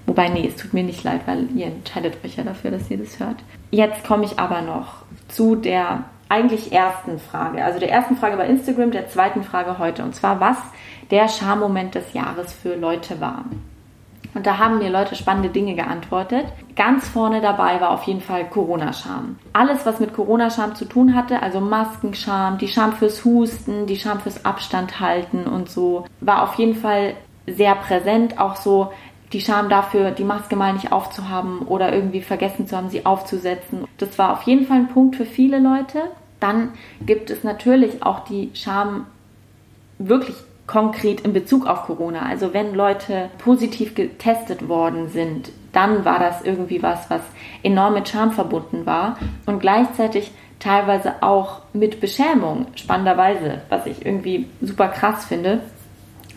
Wobei, 0.06 0.28
nee, 0.30 0.48
es 0.48 0.56
tut 0.56 0.74
mir 0.74 0.84
nicht 0.84 1.04
leid, 1.04 1.22
weil 1.26 1.48
ihr 1.56 1.68
entscheidet 1.68 2.24
euch 2.24 2.36
ja 2.36 2.44
dafür, 2.44 2.72
dass 2.72 2.92
ihr 2.92 2.98
das 2.98 3.20
hört. 3.20 3.38
Jetzt 3.72 4.06
komme 4.06 4.26
ich 4.26 4.38
aber 4.38 4.62
noch 4.62 5.04
zu 5.30 5.56
der 5.56 6.04
eigentlich 6.28 6.72
ersten 6.72 7.18
Frage. 7.18 7.64
Also 7.64 7.80
der 7.80 7.92
ersten 7.92 8.18
Frage 8.18 8.38
bei 8.38 8.48
Instagram, 8.48 8.92
der 8.92 9.10
zweiten 9.10 9.44
Frage 9.44 9.80
heute. 9.80 10.04
Und 10.04 10.16
zwar, 10.16 10.40
was 10.40 10.58
der 11.12 11.28
Schammoment 11.28 11.96
des 11.96 12.14
Jahres 12.14 12.54
für 12.54 12.76
Leute 12.76 13.20
war. 13.22 13.46
Und 14.36 14.46
da 14.46 14.58
haben 14.58 14.80
mir 14.80 14.90
Leute 14.90 15.16
spannende 15.16 15.50
Dinge 15.50 15.76
geantwortet. 15.76 16.46
Ganz 16.76 17.08
vorne 17.08 17.42
dabei 17.42 17.80
war 17.80 17.92
auf 17.92 18.04
jeden 18.04 18.20
Fall 18.20 18.46
Corona-Scham. 18.50 19.38
Alles, 19.54 19.86
was 19.86 20.02
mit 20.02 20.14
Corona-Scham 20.14 20.76
zu 20.76 20.84
tun 20.86 21.16
hatte, 21.16 21.42
also 21.42 21.62
Maskenscham, 21.62 22.58
die 22.58 22.68
Scham 22.68 22.92
fürs 22.92 23.24
Husten, 23.24 23.88
die 23.88 23.96
Scham 23.96 24.20
fürs 24.20 24.44
Abstand 24.44 25.00
halten 25.00 25.46
und 25.46 25.70
so, 25.70 26.06
war 26.20 26.44
auf 26.44 26.56
jeden 26.56 26.76
Fall 26.76 27.16
sehr 27.48 27.76
präsent. 27.76 28.38
Auch 28.38 28.58
so 28.58 28.92
die 29.32 29.40
Scham 29.40 29.70
dafür, 29.70 30.12
die 30.12 30.26
Maske 30.26 30.58
mal 30.58 30.74
nicht 30.74 30.92
aufzuhaben 30.92 31.60
oder 31.60 31.94
irgendwie 31.94 32.22
vergessen 32.22 32.68
zu 32.68 32.76
haben, 32.76 32.90
sie 32.90 33.06
aufzusetzen. 33.06 33.88
Das 33.98 34.20
war 34.20 34.34
auf 34.34 34.44
jeden 34.44 34.68
Fall 34.68 34.80
ein 34.80 34.90
Punkt 34.90 35.16
für 35.16 35.26
viele 35.26 35.60
Leute. 35.60 36.02
Dann 36.42 36.72
gibt 37.00 37.30
es 37.30 37.46
natürlich 37.46 38.04
auch 38.04 38.20
die 38.26 38.52
Scham 38.54 39.06
wirklich 39.98 40.36
konkret 40.68 41.22
in 41.22 41.34
Bezug 41.34 41.68
auf 41.68 41.84
Corona. 41.84 42.24
Also 42.24 42.54
wenn 42.54 42.74
Leute 42.74 43.30
positiv 43.38 43.96
getestet 43.96 44.68
worden 44.68 45.10
sind, 45.10 45.52
dann 45.72 46.06
war 46.06 46.20
das 46.20 46.42
irgendwie 46.42 46.82
was, 46.82 47.10
was 47.10 47.22
enorm 47.64 47.94
mit 47.94 48.10
Scham 48.10 48.32
verbunden 48.32 48.86
war 48.86 49.18
und 49.46 49.60
gleichzeitig 49.60 50.32
teilweise 50.60 51.22
auch 51.22 51.62
mit 51.74 52.00
Beschämung, 52.00 52.68
spannenderweise, 52.76 53.62
was 53.70 53.86
ich 53.86 54.06
irgendwie 54.06 54.48
super 54.62 54.88
krass 54.88 55.26
finde. 55.26 55.60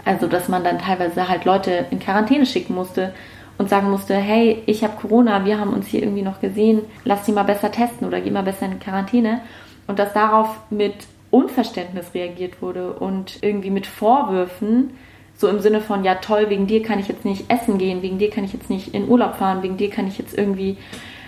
Also, 0.05 0.27
dass 0.27 0.49
man 0.49 0.65
dann 0.65 0.79
teilweise 0.79 1.29
halt 1.29 1.45
Leute 1.45 1.87
in 1.91 1.99
Quarantäne 1.99 2.47
schicken 2.47 2.75
musste 2.75 3.15
und 3.59 3.69
sagen 3.69 3.91
musste, 3.91 4.15
hey, 4.15 4.63
ich 4.67 4.83
habe 4.83 4.97
Corona, 5.01 5.45
wir 5.45 5.59
haben 5.59 5.73
uns 5.73 5.87
hier 5.87 6.03
irgendwie 6.03 6.23
noch 6.23 6.41
gesehen, 6.41 6.83
lass 7.05 7.25
die 7.25 7.33
mal 7.33 7.43
besser 7.43 7.71
testen 7.71 8.07
oder 8.07 8.21
geh 8.21 8.31
mal 8.31 8.43
besser 8.43 8.67
in 8.67 8.81
Quarantäne. 8.81 9.41
Und 9.87 9.99
dass 9.99 10.13
darauf 10.13 10.57
mit 10.71 10.95
Unverständnis 11.31 12.15
reagiert 12.15 12.63
wurde 12.63 12.93
und 12.93 13.39
irgendwie 13.43 13.71
mit 13.71 13.87
Vorwürfen, 13.87 14.91
so 15.35 15.49
im 15.49 15.61
Sinne 15.61 15.81
von, 15.81 16.05
ja 16.05 16.17
toll, 16.17 16.47
wegen 16.49 16.67
dir 16.67 16.83
kann 16.83 16.99
ich 16.99 17.09
jetzt 17.09 17.25
nicht 17.25 17.51
essen 17.51 17.79
gehen, 17.79 18.03
wegen 18.03 18.19
dir 18.19 18.31
kann 18.31 18.45
ich 18.45 18.53
jetzt 18.53 18.71
nicht 18.71 18.95
in 18.95 19.09
Urlaub 19.09 19.37
fahren, 19.37 19.63
wegen 19.63 19.77
dir 19.77 19.91
kann 19.91 20.09
ich 20.09 20.19
jetzt 20.19 20.37
irgendwie 20.37 20.77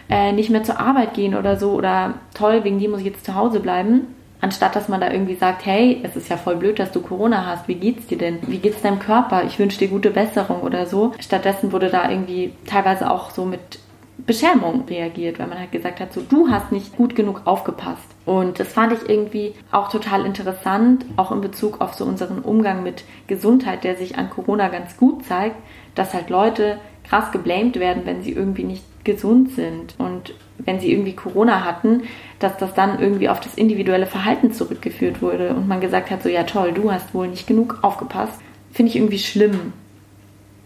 äh, 0.09 0.33
nicht 0.33 0.51
mehr 0.51 0.65
zur 0.65 0.81
Arbeit 0.81 1.15
gehen 1.15 1.35
oder 1.35 1.57
so 1.57 1.73
oder 1.73 2.15
toll, 2.35 2.65
wegen 2.65 2.79
dir 2.79 2.89
muss 2.89 3.01
ich 3.01 3.07
jetzt 3.07 3.25
zu 3.25 3.35
Hause 3.35 3.61
bleiben. 3.61 4.09
Anstatt 4.43 4.75
dass 4.75 4.89
man 4.89 5.01
da 5.01 5.11
irgendwie 5.13 5.35
sagt, 5.35 5.67
hey, 5.67 6.01
es 6.03 6.17
ist 6.17 6.31
ja 6.31 6.39
voll 6.39 6.57
blöd, 6.57 6.79
dass 6.79 6.93
du 6.93 7.03
Corona 7.03 7.47
hast, 7.47 7.69
wie 7.69 7.75
geht's 7.75 8.07
dir 8.07 8.17
denn? 8.17 8.39
Wie 8.47 8.59
geht's 8.59 8.81
deinem 8.81 8.99
Körper? 8.99 9.45
Ich 9.45 9.59
wünsche 9.59 9.79
dir 9.79 9.89
gute 9.89 10.11
Besserung 10.11 10.63
oder 10.63 10.87
so. 10.87 11.13
Stattdessen 11.21 11.73
wurde 11.73 11.91
da 11.91 12.11
irgendwie 12.11 12.53
teilweise 12.67 13.11
auch 13.11 13.31
so 13.31 13.45
mit 13.45 13.79
Beschämung 14.27 14.85
reagiert, 14.89 15.39
weil 15.39 15.47
man 15.47 15.59
halt 15.59 15.73
gesagt 15.73 16.01
hat, 16.01 16.13
so 16.13 16.21
du 16.21 16.49
hast 16.49 16.73
nicht 16.73 16.97
gut 16.97 17.15
genug 17.15 17.43
aufgepasst. 17.45 18.07
Und 18.27 18.61
das 18.61 18.73
fand 18.73 18.93
ich 18.93 19.09
irgendwie 19.09 19.55
auch 19.73 19.91
total 19.91 20.25
interessant, 20.25 21.05
auch 21.17 21.33
in 21.33 21.41
Bezug 21.41 21.81
auf 21.81 21.95
so 21.95 22.05
unseren 22.05 22.41
Umgang 22.41 22.83
mit 22.83 23.05
Gesundheit, 23.27 23.85
der 23.85 23.97
sich 23.97 24.19
an 24.19 24.31
Corona 24.31 24.69
ganz 24.69 24.97
gut 24.97 25.25
zeigt, 25.25 25.57
dass 25.95 26.15
halt 26.15 26.31
Leute 26.31 26.79
krass 27.05 27.33
geblamed 27.33 27.81
werden, 27.81 28.07
wenn 28.07 28.23
sie 28.23 28.33
irgendwie 28.33 28.65
nicht 28.65 28.85
gesund 29.05 29.53
sind 29.53 29.95
und 29.99 30.35
wenn 30.59 30.79
sie 30.79 30.93
irgendwie 30.93 31.15
Corona 31.15 31.65
hatten, 31.65 32.03
dass 32.39 32.57
das 32.59 32.75
dann 32.75 33.01
irgendwie 33.01 33.29
auf 33.29 33.41
das 33.41 33.55
individuelle 33.55 34.07
Verhalten 34.07 34.53
zurückgeführt 34.53 35.23
wurde 35.23 35.55
und 35.55 35.69
man 35.69 35.81
gesagt 35.81 36.11
hat, 36.11 36.23
so 36.23 36.29
ja 36.29 36.45
toll, 36.45 36.73
du 36.73 36.93
hast 36.93 37.15
wohl 37.15 37.29
nicht 37.29 37.47
genug 37.47 37.79
aufgepasst. 37.83 38.41
Finde 38.73 38.91
ich 38.91 38.97
irgendwie 38.97 39.19
schlimm. 39.19 39.73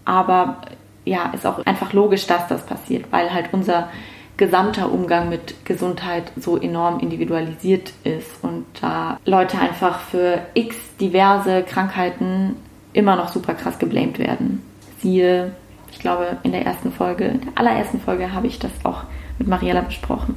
Aber 0.05 0.61
ja, 1.05 1.31
ist 1.35 1.47
auch 1.47 1.65
einfach 1.67 1.93
logisch, 1.93 2.27
dass 2.27 2.49
das 2.49 2.65
passiert, 2.65 3.07
weil 3.11 3.33
halt 3.33 3.51
unser 3.53 3.89
gesamter 4.37 4.91
Umgang 4.91 5.29
mit 5.29 5.65
Gesundheit 5.65 6.33
so 6.37 6.57
enorm 6.57 6.99
individualisiert 6.99 7.93
ist 8.03 8.43
und 8.43 8.65
da 8.81 9.19
Leute 9.25 9.59
einfach 9.59 10.01
für 10.01 10.43
x 10.55 10.77
diverse 11.01 11.63
Krankheiten 11.63 12.57
immer 12.93 13.17
noch 13.17 13.29
super 13.29 13.55
krass 13.55 13.79
geblamed 13.79 14.19
werden. 14.19 14.63
Siehe, 14.99 15.53
ich 15.93 16.01
glaube, 16.01 16.39
in 16.43 16.53
der 16.53 16.67
ersten 16.67 16.91
Folge, 16.91 17.27
in 17.27 17.41
der 17.43 17.53
allerersten 17.55 18.01
Folge 18.01 18.33
habe 18.33 18.47
ich 18.47 18.59
das 18.59 18.73
auch 18.83 19.05
mit 19.39 19.47
Mariella 19.47 19.83
besprochen. 19.83 20.35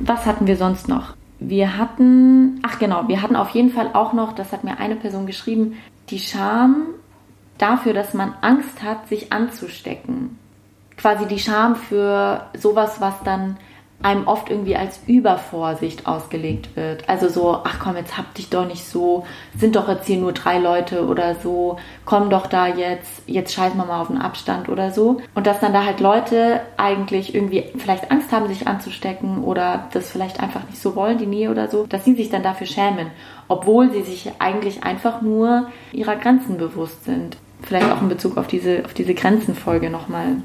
Was 0.00 0.26
hatten 0.26 0.46
wir 0.46 0.56
sonst 0.56 0.88
noch? 0.88 1.14
Wir 1.40 1.76
hatten, 1.76 2.60
ach 2.62 2.78
genau, 2.78 3.08
wir 3.08 3.20
hatten 3.20 3.34
auf 3.34 3.50
jeden 3.50 3.70
Fall 3.70 3.90
auch 3.94 4.12
noch, 4.12 4.32
das 4.32 4.52
hat 4.52 4.62
mir 4.62 4.78
eine 4.78 4.94
Person 4.94 5.26
geschrieben, 5.26 5.74
die 6.10 6.20
Scham 6.20 6.86
dafür, 7.62 7.94
dass 7.94 8.12
man 8.12 8.34
Angst 8.40 8.82
hat, 8.82 9.08
sich 9.08 9.32
anzustecken. 9.32 10.38
Quasi 10.96 11.26
die 11.26 11.38
Scham 11.38 11.76
für 11.76 12.46
sowas, 12.54 13.00
was 13.00 13.14
dann 13.24 13.56
einem 14.02 14.26
oft 14.26 14.50
irgendwie 14.50 14.76
als 14.76 15.00
Übervorsicht 15.06 16.06
ausgelegt 16.06 16.74
wird. 16.76 17.08
Also 17.08 17.28
so, 17.28 17.60
ach 17.64 17.78
komm, 17.78 17.96
jetzt 17.96 18.18
hab 18.18 18.34
dich 18.34 18.50
doch 18.50 18.66
nicht 18.66 18.84
so, 18.84 19.24
sind 19.56 19.76
doch 19.76 19.88
jetzt 19.88 20.06
hier 20.06 20.18
nur 20.18 20.32
drei 20.32 20.58
Leute 20.58 21.06
oder 21.06 21.36
so, 21.36 21.76
komm 22.04 22.28
doch 22.30 22.46
da 22.46 22.66
jetzt, 22.66 23.22
jetzt 23.26 23.54
scheißen 23.54 23.78
wir 23.78 23.84
mal 23.84 24.00
auf 24.00 24.08
den 24.08 24.20
Abstand 24.20 24.68
oder 24.68 24.90
so. 24.90 25.20
Und 25.34 25.46
dass 25.46 25.60
dann 25.60 25.72
da 25.72 25.84
halt 25.84 26.00
Leute 26.00 26.60
eigentlich 26.76 27.34
irgendwie 27.34 27.64
vielleicht 27.76 28.10
Angst 28.10 28.32
haben, 28.32 28.48
sich 28.48 28.66
anzustecken 28.66 29.44
oder 29.44 29.88
das 29.92 30.10
vielleicht 30.10 30.40
einfach 30.40 30.64
nicht 30.68 30.80
so 30.80 30.96
wollen, 30.96 31.18
die 31.18 31.26
Nähe 31.26 31.50
oder 31.50 31.68
so, 31.68 31.86
dass 31.86 32.04
sie 32.04 32.14
sich 32.14 32.28
dann 32.28 32.42
dafür 32.42 32.66
schämen, 32.66 33.08
obwohl 33.48 33.92
sie 33.92 34.02
sich 34.02 34.32
eigentlich 34.40 34.82
einfach 34.82 35.22
nur 35.22 35.68
ihrer 35.92 36.16
Grenzen 36.16 36.58
bewusst 36.58 37.04
sind 37.04 37.36
vielleicht 37.62 37.90
auch 37.90 38.02
in 38.02 38.08
Bezug 38.08 38.36
auf 38.36 38.46
diese, 38.46 38.84
auf 38.84 38.94
diese 38.94 39.14
Grenzenfolge 39.14 39.90
nochmal 39.90 40.36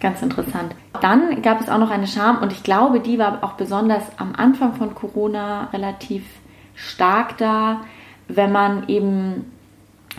ganz 0.00 0.22
interessant. 0.22 0.74
Dann 1.00 1.42
gab 1.42 1.60
es 1.60 1.68
auch 1.68 1.78
noch 1.78 1.90
eine 1.90 2.06
Scham 2.06 2.38
und 2.38 2.52
ich 2.52 2.62
glaube, 2.62 3.00
die 3.00 3.18
war 3.18 3.42
auch 3.42 3.52
besonders 3.52 4.02
am 4.16 4.34
Anfang 4.34 4.74
von 4.74 4.94
Corona 4.94 5.68
relativ 5.72 6.24
stark 6.74 7.36
da, 7.38 7.80
wenn 8.28 8.52
man 8.52 8.88
eben, 8.88 9.52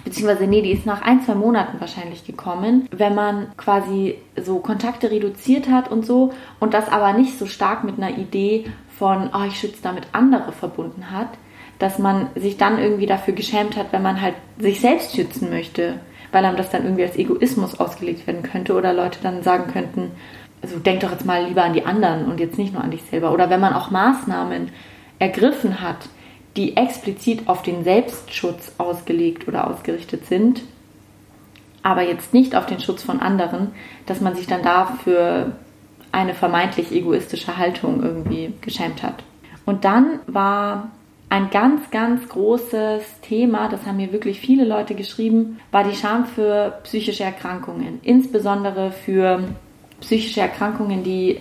beziehungsweise 0.03 0.47
nee, 0.47 0.61
die 0.61 0.71
ist 0.71 0.85
nach 0.85 1.01
ein, 1.01 1.21
zwei 1.23 1.35
Monaten 1.35 1.79
wahrscheinlich 1.79 2.25
gekommen, 2.25 2.87
wenn 2.91 3.15
man 3.15 3.47
quasi 3.55 4.15
so 4.41 4.59
Kontakte 4.59 5.11
reduziert 5.11 5.69
hat 5.69 5.89
und 5.89 6.05
so 6.05 6.33
und 6.59 6.73
das 6.73 6.89
aber 6.89 7.13
nicht 7.13 7.37
so 7.37 7.45
stark 7.45 7.83
mit 7.83 7.97
einer 7.97 8.17
Idee 8.17 8.65
von, 8.97 9.29
oh, 9.33 9.45
ich 9.47 9.59
schütze 9.59 9.81
damit 9.81 10.07
andere 10.11 10.51
verbunden 10.51 11.11
hat, 11.11 11.29
dass 11.79 11.97
man 11.97 12.27
sich 12.35 12.57
dann 12.57 12.77
irgendwie 12.77 13.05
dafür 13.07 13.33
geschämt 13.33 13.77
hat, 13.77 13.91
wenn 13.91 14.01
man 14.01 14.21
halt 14.21 14.35
sich 14.59 14.81
selbst 14.81 15.15
schützen 15.15 15.49
möchte 15.49 15.99
weil 16.31 16.45
einem 16.45 16.57
das 16.57 16.69
dann 16.69 16.83
irgendwie 16.83 17.03
als 17.03 17.15
Egoismus 17.15 17.79
ausgelegt 17.79 18.27
werden 18.27 18.43
könnte 18.43 18.75
oder 18.75 18.93
Leute 18.93 19.19
dann 19.21 19.43
sagen 19.43 19.71
könnten, 19.71 20.11
also 20.61 20.77
denk 20.77 20.99
doch 21.01 21.11
jetzt 21.11 21.25
mal 21.25 21.45
lieber 21.45 21.63
an 21.63 21.73
die 21.73 21.85
anderen 21.85 22.25
und 22.25 22.39
jetzt 22.39 22.57
nicht 22.57 22.73
nur 22.73 22.83
an 22.83 22.91
dich 22.91 23.03
selber. 23.03 23.31
Oder 23.31 23.49
wenn 23.49 23.61
man 23.61 23.73
auch 23.73 23.91
Maßnahmen 23.91 24.69
ergriffen 25.17 25.81
hat, 25.81 26.09
die 26.55 26.75
explizit 26.75 27.47
auf 27.47 27.61
den 27.61 27.83
Selbstschutz 27.83 28.73
ausgelegt 28.77 29.47
oder 29.47 29.67
ausgerichtet 29.67 30.25
sind, 30.25 30.61
aber 31.81 32.01
jetzt 32.03 32.33
nicht 32.33 32.55
auf 32.55 32.65
den 32.65 32.81
Schutz 32.81 33.03
von 33.03 33.21
anderen, 33.21 33.71
dass 34.05 34.19
man 34.19 34.35
sich 34.35 34.47
dann 34.47 34.63
dafür 34.63 35.53
eine 36.11 36.33
vermeintlich 36.33 36.91
egoistische 36.91 37.57
Haltung 37.57 38.03
irgendwie 38.03 38.53
geschämt 38.61 39.01
hat. 39.01 39.23
Und 39.65 39.85
dann 39.85 40.19
war 40.27 40.89
ein 41.29 41.51
ganz, 41.51 41.91
ganz 41.91 42.27
großes 42.27 43.21
Thema, 43.21 43.69
das 43.69 43.85
haben 43.85 43.97
mir 43.97 44.11
wirklich 44.11 44.39
viele 44.39 44.65
Leute 44.65 44.95
geschrieben, 44.95 45.59
war 45.71 45.83
die 45.83 45.95
Scham 45.95 46.25
für 46.25 46.79
psychische 46.83 47.23
Erkrankungen. 47.23 47.99
Insbesondere 48.01 48.91
für 48.91 49.43
psychische 50.01 50.41
Erkrankungen, 50.41 51.03
die 51.03 51.39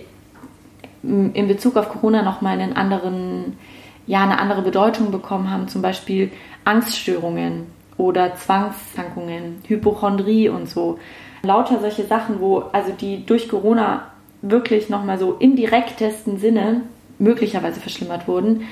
in 1.01 1.47
Bezug 1.47 1.75
auf 1.77 1.89
Corona 1.89 2.21
nochmal 2.21 2.59
einen 2.59 2.75
anderen, 2.75 3.57
ja, 4.05 4.23
eine 4.23 4.39
andere 4.39 4.61
Bedeutung 4.61 5.11
bekommen 5.11 5.49
haben. 5.49 5.67
Zum 5.67 5.81
Beispiel 5.81 6.31
Angststörungen 6.65 7.67
oder 7.97 8.35
Zwangserkrankungen, 8.35 9.63
Hypochondrie 9.67 10.49
und 10.49 10.69
so. 10.69 10.99
Lauter 11.41 11.79
solche 11.79 12.05
Sachen, 12.05 12.41
wo, 12.41 12.63
also 12.73 12.91
die 12.91 13.25
durch 13.25 13.49
Corona 13.49 14.09
wirklich 14.41 14.89
nochmal 14.89 15.17
so 15.17 15.35
im 15.39 15.55
direktesten 15.55 16.37
Sinne 16.37 16.81
möglicherweise 17.19 17.79
verschlimmert 17.79 18.27
wurden, 18.27 18.63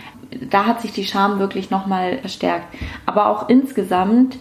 da 0.50 0.66
hat 0.66 0.82
sich 0.82 0.92
die 0.92 1.06
Scham 1.06 1.40
wirklich 1.40 1.70
nochmal 1.70 2.20
verstärkt. 2.20 2.74
Aber 3.06 3.28
auch 3.28 3.50
insgesamt 3.50 4.38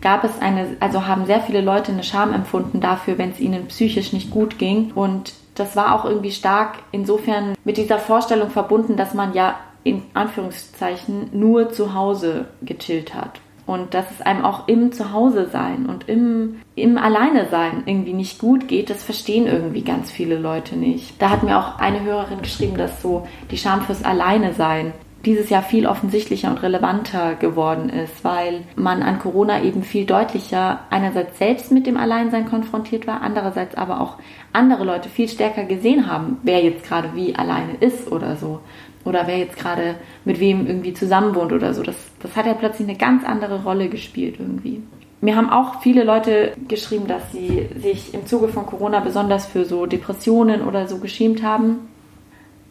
gab 0.00 0.24
es 0.24 0.40
eine, 0.40 0.76
also 0.80 1.06
haben 1.06 1.26
sehr 1.26 1.40
viele 1.40 1.60
Leute 1.60 1.92
eine 1.92 2.04
Scham 2.04 2.32
empfunden 2.32 2.80
dafür, 2.80 3.18
wenn 3.18 3.30
es 3.30 3.40
ihnen 3.40 3.66
psychisch 3.66 4.12
nicht 4.12 4.30
gut 4.30 4.58
ging. 4.58 4.92
Und 4.92 5.32
das 5.54 5.76
war 5.76 5.94
auch 5.94 6.04
irgendwie 6.04 6.32
stark 6.32 6.78
insofern 6.92 7.54
mit 7.64 7.76
dieser 7.76 7.98
Vorstellung 7.98 8.50
verbunden, 8.50 8.96
dass 8.96 9.14
man 9.14 9.34
ja 9.34 9.56
in 9.84 10.02
Anführungszeichen 10.14 11.28
nur 11.32 11.70
zu 11.70 11.94
Hause 11.94 12.46
gechillt 12.62 13.14
hat. 13.14 13.40
Und 13.66 13.94
dass 13.94 14.10
es 14.10 14.20
einem 14.20 14.44
auch 14.44 14.68
im 14.68 14.92
Zuhause 14.92 15.48
sein 15.50 15.86
und 15.86 16.08
im, 16.08 16.56
im 16.74 16.98
Alleine 16.98 17.46
sein 17.50 17.84
irgendwie 17.86 18.12
nicht 18.12 18.38
gut 18.38 18.68
geht, 18.68 18.90
das 18.90 19.02
verstehen 19.02 19.46
irgendwie 19.46 19.82
ganz 19.82 20.10
viele 20.10 20.38
Leute 20.38 20.76
nicht. 20.76 21.20
Da 21.20 21.30
hat 21.30 21.42
mir 21.42 21.58
auch 21.58 21.78
eine 21.78 22.02
Hörerin 22.02 22.42
geschrieben, 22.42 22.76
dass 22.76 23.00
so 23.00 23.26
die 23.50 23.56
Scham 23.56 23.82
fürs 23.82 24.04
Alleine 24.04 24.52
sein 24.52 24.92
dieses 25.24 25.50
Jahr 25.50 25.62
viel 25.62 25.86
offensichtlicher 25.86 26.50
und 26.50 26.62
relevanter 26.62 27.34
geworden 27.34 27.88
ist, 27.88 28.24
weil 28.24 28.62
man 28.76 29.02
an 29.02 29.18
Corona 29.18 29.62
eben 29.62 29.82
viel 29.82 30.04
deutlicher 30.04 30.80
einerseits 30.90 31.38
selbst 31.38 31.72
mit 31.72 31.86
dem 31.86 31.96
Alleinsein 31.96 32.48
konfrontiert 32.48 33.06
war, 33.06 33.22
andererseits 33.22 33.74
aber 33.74 34.00
auch 34.00 34.16
andere 34.52 34.84
Leute 34.84 35.08
viel 35.08 35.28
stärker 35.28 35.64
gesehen 35.64 36.06
haben, 36.10 36.38
wer 36.42 36.62
jetzt 36.62 36.84
gerade 36.86 37.14
wie 37.14 37.34
alleine 37.34 37.74
ist 37.80 38.10
oder 38.12 38.36
so. 38.36 38.60
Oder 39.04 39.26
wer 39.26 39.38
jetzt 39.38 39.56
gerade 39.56 39.96
mit 40.24 40.40
wem 40.40 40.66
irgendwie 40.66 40.94
zusammenwohnt 40.94 41.52
oder 41.52 41.74
so. 41.74 41.82
Das, 41.82 41.96
das 42.20 42.34
hat 42.36 42.46
ja 42.46 42.54
plötzlich 42.54 42.88
eine 42.88 42.96
ganz 42.96 43.24
andere 43.24 43.62
Rolle 43.62 43.88
gespielt 43.88 44.36
irgendwie. 44.38 44.82
Mir 45.20 45.36
haben 45.36 45.50
auch 45.50 45.80
viele 45.80 46.04
Leute 46.04 46.52
geschrieben, 46.68 47.06
dass 47.06 47.32
sie 47.32 47.68
sich 47.76 48.12
im 48.14 48.26
Zuge 48.26 48.48
von 48.48 48.66
Corona 48.66 49.00
besonders 49.00 49.46
für 49.46 49.64
so 49.64 49.86
Depressionen 49.86 50.62
oder 50.62 50.86
so 50.86 50.98
geschämt 50.98 51.42
haben 51.42 51.88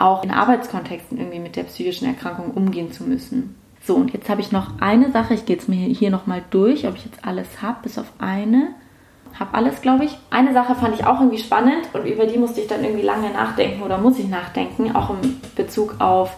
auch 0.04 0.24
in 0.24 0.32
Arbeitskontexten 0.32 1.18
irgendwie 1.18 1.40
mit 1.40 1.56
der 1.56 1.64
psychischen 1.64 2.06
Erkrankung 2.08 2.52
umgehen 2.52 2.92
zu 2.92 3.04
müssen. 3.04 3.56
So, 3.82 3.96
und 3.96 4.14
jetzt 4.14 4.30
habe 4.30 4.42
ich 4.42 4.52
noch 4.52 4.80
eine 4.80 5.12
Sache. 5.12 5.34
Ich 5.34 5.46
gehe 5.46 5.56
jetzt 5.56 5.70
mir 5.70 5.88
hier 5.88 6.10
nochmal 6.10 6.44
durch, 6.52 6.88
ob 6.88 6.96
ich 6.96 7.06
jetzt 7.06 7.26
alles 7.26 7.62
habe, 7.62 7.80
bis 7.84 7.98
auf 7.98 8.12
eine. 8.20 8.70
Habe 9.40 9.54
alles, 9.54 9.82
glaube 9.82 10.06
ich. 10.06 10.18
Eine 10.30 10.54
Sache 10.54 10.76
fand 10.76 10.96
ich 10.96 11.06
auch 11.06 11.20
irgendwie 11.20 11.40
spannend 11.40 11.90
und 11.94 12.06
über 12.06 12.26
die 12.26 12.38
musste 12.38 12.62
ich 12.62 12.68
dann 12.68 12.84
irgendwie 12.84 13.06
lange 13.06 13.30
nachdenken 13.32 13.84
oder 13.84 13.98
muss 13.98 14.20
ich 14.20 14.28
nachdenken, 14.28 14.96
auch 14.96 15.10
im 15.10 15.42
Bezug 15.56 15.96
auf 16.00 16.36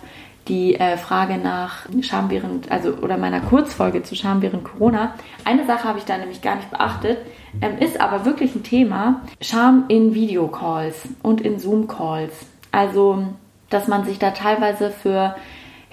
die 0.48 0.76
äh, 0.76 0.98
Frage 0.98 1.38
nach 1.38 1.88
Scham 2.02 2.30
während, 2.30 2.72
also 2.72 2.90
oder 2.94 3.18
meiner 3.18 3.42
Kurzfolge 3.42 4.04
zu 4.04 4.16
Scham 4.16 4.42
während 4.42 4.64
Corona. 4.64 5.16
Eine 5.44 5.66
Sache 5.66 5.86
habe 5.86 5.98
ich 5.98 6.06
da 6.06 6.18
nämlich 6.18 6.42
gar 6.42 6.56
nicht 6.56 6.70
beachtet, 6.70 7.18
ähm, 7.62 7.80
ist 7.80 8.00
aber 8.00 8.26
wirklich 8.26 8.56
ein 8.56 8.64
Thema: 8.64 9.22
Scham 9.42 9.86
in 9.88 10.14
Videocalls 10.14 11.08
und 11.24 11.42
in 11.42 11.60
Zoom-Calls. 11.60 12.34
Also 12.72 13.26
dass 13.70 13.88
man 13.88 14.06
sich 14.06 14.20
da 14.20 14.32
teilweise 14.32 14.92
für 14.92 15.36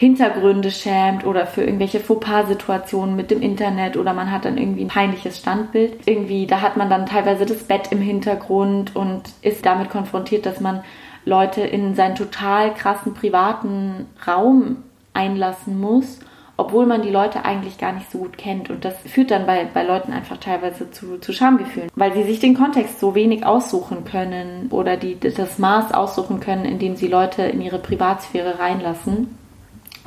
Hintergründe 0.03 0.73
schämt 0.73 1.25
oder 1.25 1.47
für 1.47 1.63
irgendwelche 1.63 2.01
Fauxpas-Situationen 2.01 3.15
mit 3.15 3.31
dem 3.31 3.41
Internet 3.41 3.97
oder 3.97 4.13
man 4.13 4.33
hat 4.33 4.45
dann 4.45 4.59
irgendwie 4.59 4.83
ein 4.83 4.89
peinliches 4.89 5.39
Standbild. 5.39 6.09
Irgendwie, 6.09 6.49
da 6.49 6.61
hat 6.61 6.77
man 6.77 6.91
dann 6.91 7.07
teilweise 7.07 7.47
das 7.47 7.63
Bett 7.63 7.93
im 7.93 8.01
Hintergrund 8.01 8.97
und 8.97 9.23
ist 9.43 9.65
damit 9.65 9.91
konfrontiert, 9.91 10.45
dass 10.45 10.59
man 10.59 10.83
Leute 11.25 11.61
in 11.61 11.95
seinen 11.95 12.17
total 12.17 12.75
krassen 12.75 13.15
privaten 13.15 14.07
Raum 14.27 14.79
einlassen 15.15 15.81
muss 15.81 16.19
obwohl 16.59 16.85
man 16.85 17.03
die 17.03 17.11
Leute 17.11 17.45
eigentlich 17.45 17.79
gar 17.79 17.93
nicht 17.93 18.11
so 18.11 18.19
gut 18.19 18.37
kennt. 18.37 18.71
Und 18.71 18.85
das 18.85 18.95
führt 18.99 19.31
dann 19.31 19.47
bei, 19.47 19.67
bei 19.73 19.83
Leuten 19.85 20.13
einfach 20.13 20.37
teilweise 20.37 20.91
zu, 20.91 21.19
zu 21.19 21.33
Schamgefühlen, 21.33 21.91
weil 21.95 22.13
sie 22.13 22.25
sich 22.25 22.41
den 22.41 22.55
Kontext 22.55 23.01
so 23.01 23.15
wenig 23.15 23.45
aussuchen 23.45 24.05
können 24.05 24.69
oder 24.71 24.97
die, 24.97 25.19
das 25.19 25.59
Maß 25.59 25.93
aussuchen 25.93 26.41
können, 26.41 26.65
in 26.65 26.79
dem 26.79 26.95
sie 26.95 27.09
Leute 27.09 27.43
in 27.43 27.63
ihre 27.63 27.79
Privatsphäre 27.79 28.59
reinlassen. 28.59 29.39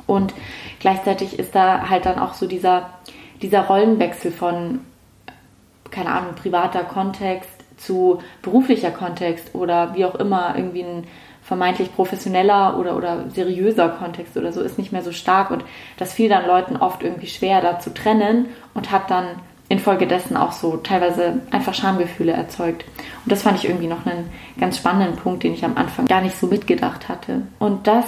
Und 0.06 0.34
gleichzeitig 0.80 1.38
ist 1.38 1.54
da 1.54 1.88
halt 1.88 2.06
dann 2.06 2.18
auch 2.18 2.34
so 2.34 2.46
dieser, 2.46 2.90
dieser 3.42 3.62
Rollenwechsel 3.62 4.30
von, 4.30 4.80
keine 5.90 6.10
Ahnung, 6.10 6.34
privater 6.34 6.84
Kontext 6.84 7.50
zu 7.76 8.20
beruflicher 8.42 8.90
Kontext 8.90 9.54
oder 9.54 9.94
wie 9.94 10.04
auch 10.04 10.14
immer 10.14 10.54
irgendwie 10.56 10.82
ein 10.82 11.04
vermeintlich 11.42 11.94
professioneller 11.94 12.76
oder, 12.78 12.96
oder 12.96 13.30
seriöser 13.30 13.88
Kontext 13.90 14.36
oder 14.36 14.52
so 14.52 14.62
ist 14.62 14.78
nicht 14.78 14.92
mehr 14.92 15.02
so 15.02 15.12
stark 15.12 15.50
und 15.50 15.64
das 15.96 16.12
fiel 16.12 16.28
dann 16.28 16.46
Leuten 16.46 16.76
oft 16.76 17.02
irgendwie 17.04 17.28
schwer, 17.28 17.60
da 17.60 17.78
zu 17.78 17.94
trennen 17.94 18.46
und 18.74 18.90
hat 18.90 19.10
dann 19.10 19.26
infolgedessen 19.68 20.36
auch 20.36 20.52
so 20.52 20.76
teilweise 20.76 21.40
einfach 21.50 21.74
Schamgefühle 21.74 22.32
erzeugt. 22.32 22.84
Und 23.24 23.32
das 23.32 23.42
fand 23.42 23.58
ich 23.58 23.68
irgendwie 23.68 23.88
noch 23.88 24.06
einen 24.06 24.30
ganz 24.60 24.76
spannenden 24.76 25.16
Punkt, 25.16 25.42
den 25.42 25.54
ich 25.54 25.64
am 25.64 25.76
Anfang 25.76 26.06
gar 26.06 26.20
nicht 26.20 26.36
so 26.36 26.46
mitgedacht 26.46 27.08
hatte. 27.08 27.42
Und 27.58 27.86
das 27.86 28.04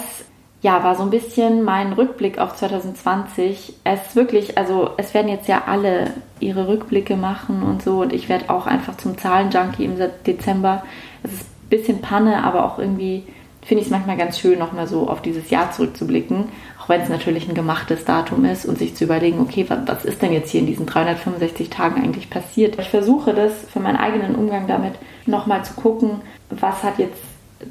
ja, 0.61 0.83
war 0.83 0.95
so 0.95 1.03
ein 1.03 1.09
bisschen 1.09 1.63
mein 1.63 1.93
Rückblick 1.93 2.37
auf 2.37 2.55
2020. 2.55 3.75
Es 3.83 4.07
ist 4.07 4.15
wirklich, 4.15 4.57
also 4.57 4.91
es 4.97 5.13
werden 5.13 5.29
jetzt 5.29 5.47
ja 5.47 5.63
alle 5.67 6.11
ihre 6.39 6.67
Rückblicke 6.67 7.15
machen 7.15 7.63
und 7.63 7.81
so 7.81 8.01
und 8.01 8.11
ich 8.11 8.27
werde 8.27 8.49
auch 8.49 8.67
einfach 8.67 8.97
zum 8.97 9.17
Zahlenjunkie 9.17 9.85
im 9.85 9.95
Dezember. 10.25 10.83
Es 11.23 11.31
ist 11.31 11.45
bisschen 11.69 12.01
Panne, 12.01 12.43
aber 12.43 12.65
auch 12.65 12.79
irgendwie 12.79 13.23
finde 13.61 13.81
ich 13.81 13.87
es 13.87 13.91
manchmal 13.91 14.17
ganz 14.17 14.39
schön, 14.39 14.57
nochmal 14.57 14.87
so 14.87 15.07
auf 15.07 15.21
dieses 15.21 15.49
Jahr 15.49 15.71
zurückzublicken, 15.71 16.45
auch 16.81 16.89
wenn 16.89 17.01
es 17.01 17.09
natürlich 17.09 17.47
ein 17.47 17.53
gemachtes 17.53 18.05
Datum 18.05 18.45
ist 18.45 18.65
und 18.65 18.79
sich 18.79 18.95
zu 18.95 19.03
überlegen, 19.03 19.39
okay, 19.39 19.65
was, 19.67 19.79
was 19.85 20.05
ist 20.05 20.21
denn 20.21 20.33
jetzt 20.33 20.49
hier 20.49 20.61
in 20.61 20.67
diesen 20.67 20.85
365 20.85 21.69
Tagen 21.69 22.01
eigentlich 22.01 22.29
passiert? 22.29 22.79
Ich 22.79 22.89
versuche 22.89 23.33
das 23.33 23.51
für 23.71 23.79
meinen 23.79 23.97
eigenen 23.97 24.35
Umgang 24.35 24.67
damit 24.67 24.93
nochmal 25.25 25.63
zu 25.63 25.73
gucken, 25.73 26.21
was 26.49 26.83
hat 26.83 26.97
jetzt 26.97 27.21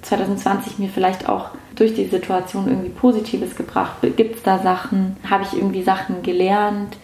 2020 0.03 0.79
mir 0.79 0.89
vielleicht 0.89 1.29
auch 1.29 1.51
durch 1.75 1.95
die 1.95 2.07
Situation 2.07 2.69
irgendwie 2.69 2.91
Positives 2.91 3.57
gebracht? 3.57 3.97
Gibt 4.17 4.37
es 4.37 4.43
da 4.43 4.59
Sachen? 4.59 5.17
Habe 5.29 5.45
ich 5.45 5.55
irgendwie 5.57 5.83
Sachen 5.83 6.23
gelernt, 6.23 6.97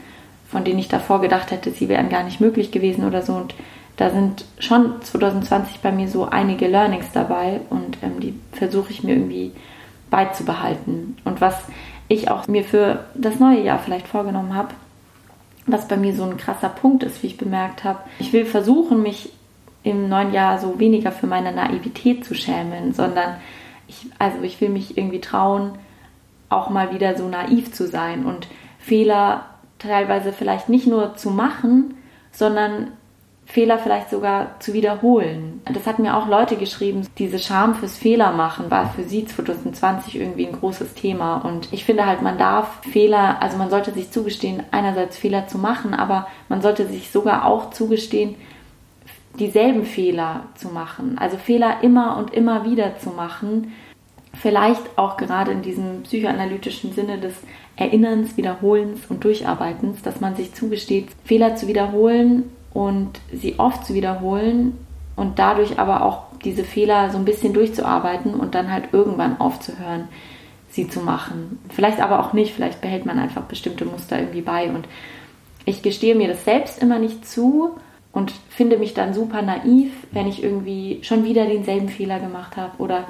von 0.51 0.64
denen 0.64 0.79
ich 0.79 0.88
davor 0.88 1.20
gedacht 1.20 1.51
hätte, 1.51 1.70
sie 1.70 1.88
wären 1.88 2.09
gar 2.09 2.23
nicht 2.23 2.40
möglich 2.40 2.70
gewesen 2.70 3.07
oder 3.07 3.23
so? 3.23 3.35
Und 3.35 3.55
da 3.97 4.11
sind 4.11 4.44
schon 4.59 5.03
2020 5.03 5.81
bei 5.81 5.92
mir 5.92 6.09
so 6.09 6.29
einige 6.29 6.66
Learnings 6.66 7.07
dabei 7.12 7.61
und 7.70 7.99
ähm, 8.03 8.20
die 8.20 8.38
versuche 8.53 8.90
ich 8.90 9.05
mir 9.05 9.14
irgendwie 9.14 9.53
beizubehalten. 10.11 11.16
Und 11.25 11.40
was 11.40 11.55
ich 12.09 12.31
auch 12.31 12.49
mir 12.49 12.64
für 12.64 13.05
das 13.14 13.38
neue 13.38 13.62
Jahr 13.62 13.79
vielleicht 13.79 14.09
vorgenommen 14.09 14.55
habe, 14.55 14.75
was 15.66 15.88
bei 15.88 15.97
mir 15.97 16.14
so 16.14 16.25
ein 16.25 16.37
krasser 16.37 16.68
Punkt 16.68 17.03
ist, 17.05 17.23
wie 17.23 17.29
ich 17.29 17.38
bemerkt 17.38 17.85
habe, 17.85 18.01
ich 18.18 18.33
will 18.33 18.44
versuchen, 18.44 19.03
mich 19.03 19.33
im 19.85 20.09
neuen 20.09 20.33
Jahr 20.33 20.59
so 20.59 20.81
weniger 20.81 21.12
für 21.12 21.27
meine 21.27 21.53
Naivität 21.53 22.25
zu 22.25 22.35
schämen, 22.35 22.92
sondern 22.92 23.37
ich, 23.87 24.07
also 24.18 24.42
ich 24.42 24.61
will 24.61 24.70
mich 24.70 24.99
irgendwie 24.99 25.20
trauen, 25.20 25.73
auch 26.49 26.70
mal 26.70 26.92
wieder 26.92 27.16
so 27.16 27.29
naiv 27.29 27.73
zu 27.73 27.87
sein 27.87 28.25
und 28.25 28.49
Fehler 28.79 29.44
teilweise 29.79 30.33
vielleicht 30.33 30.68
nicht 30.68 30.87
nur 30.87 31.16
zu 31.16 31.31
machen, 31.31 31.94
sondern 32.33 32.92
Fehler 33.47 33.79
vielleicht 33.79 34.09
sogar 34.09 34.59
zu 34.59 34.73
wiederholen. 34.73 35.61
Das 35.70 35.87
hatten 35.87 36.03
mir 36.03 36.16
auch 36.16 36.27
Leute 36.27 36.57
geschrieben, 36.57 37.07
diese 37.18 37.38
Scham 37.38 37.75
fürs 37.75 37.99
Fehler 37.99 38.33
machen 38.33 38.70
war 38.70 38.88
für 38.90 39.05
sie 39.05 39.27
2020 39.27 40.16
irgendwie 40.16 40.47
ein 40.47 40.59
großes 40.59 40.94
Thema. 40.94 41.37
Und 41.37 41.70
ich 41.70 41.85
finde 41.85 42.07
halt, 42.07 42.23
man 42.23 42.38
darf 42.38 42.81
Fehler, 42.90 43.42
also 43.42 43.59
man 43.59 43.68
sollte 43.68 43.92
sich 43.92 44.11
zugestehen, 44.11 44.62
einerseits 44.70 45.18
Fehler 45.18 45.47
zu 45.47 45.59
machen, 45.59 45.92
aber 45.92 46.27
man 46.49 46.62
sollte 46.62 46.87
sich 46.87 47.11
sogar 47.11 47.44
auch 47.44 47.70
zugestehen, 47.70 48.37
dieselben 49.38 49.85
Fehler 49.85 50.44
zu 50.55 50.68
machen. 50.68 51.18
Also 51.18 51.37
Fehler 51.37 51.83
immer 51.83 52.16
und 52.16 52.33
immer 52.33 52.64
wieder 52.64 52.99
zu 52.99 53.11
machen. 53.11 53.73
Vielleicht 54.35 54.83
auch 54.97 55.16
gerade 55.16 55.53
in 55.53 55.62
diesem 55.62 56.03
psychoanalytischen 56.03 56.92
Sinne 56.92 57.18
des 57.18 57.35
Erinnerns, 57.77 58.37
Wiederholens 58.37 59.01
und 59.09 59.25
Durcharbeitens, 59.25 60.03
dass 60.03 60.20
man 60.20 60.37
sich 60.37 60.55
zugesteht, 60.55 61.09
Fehler 61.25 61.57
zu 61.57 61.66
wiederholen 61.66 62.51
und 62.73 63.20
sie 63.33 63.59
oft 63.59 63.87
zu 63.87 63.94
wiederholen 63.94 64.77
und 65.16 65.38
dadurch 65.38 65.79
aber 65.79 66.05
auch 66.05 66.25
diese 66.44 66.64
Fehler 66.64 67.11
so 67.11 67.18
ein 67.18 67.25
bisschen 67.25 67.53
durchzuarbeiten 67.53 68.35
und 68.35 68.55
dann 68.55 68.70
halt 68.70 68.92
irgendwann 68.92 69.40
aufzuhören, 69.40 70.09
sie 70.68 70.88
zu 70.88 71.01
machen. 71.01 71.59
Vielleicht 71.70 72.01
aber 72.01 72.20
auch 72.20 72.33
nicht, 72.33 72.53
vielleicht 72.53 72.81
behält 72.81 73.07
man 73.07 73.18
einfach 73.18 73.42
bestimmte 73.42 73.85
Muster 73.85 74.18
irgendwie 74.18 74.42
bei 74.42 74.68
und 74.70 74.87
ich 75.64 75.83
gestehe 75.83 76.14
mir 76.14 76.29
das 76.29 76.44
selbst 76.44 76.83
immer 76.83 76.99
nicht 76.99 77.27
zu 77.27 77.77
und 78.14 78.33
finde 78.48 78.79
mich 78.79 78.94
dann 78.94 79.12
super 79.12 79.42
naiv, 79.42 79.92
wenn 80.12 80.27
ich 80.27 80.42
irgendwie 80.42 81.00
schon 81.03 81.24
wieder 81.24 81.46
denselben 81.46 81.88
Fehler 81.88 82.20
gemacht 82.20 82.57
habe 82.57 82.72
oder 82.79 83.05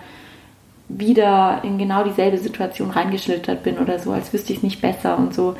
wieder 0.88 1.60
in 1.62 1.78
genau 1.78 2.04
dieselbe 2.04 2.38
Situation 2.38 2.90
reingeschlittert 2.90 3.62
bin 3.62 3.78
oder 3.78 3.98
so, 3.98 4.12
als 4.12 4.32
wüsste 4.32 4.52
ich 4.52 4.58
es 4.58 4.64
nicht 4.64 4.80
besser 4.80 5.18
und 5.18 5.34
so. 5.34 5.56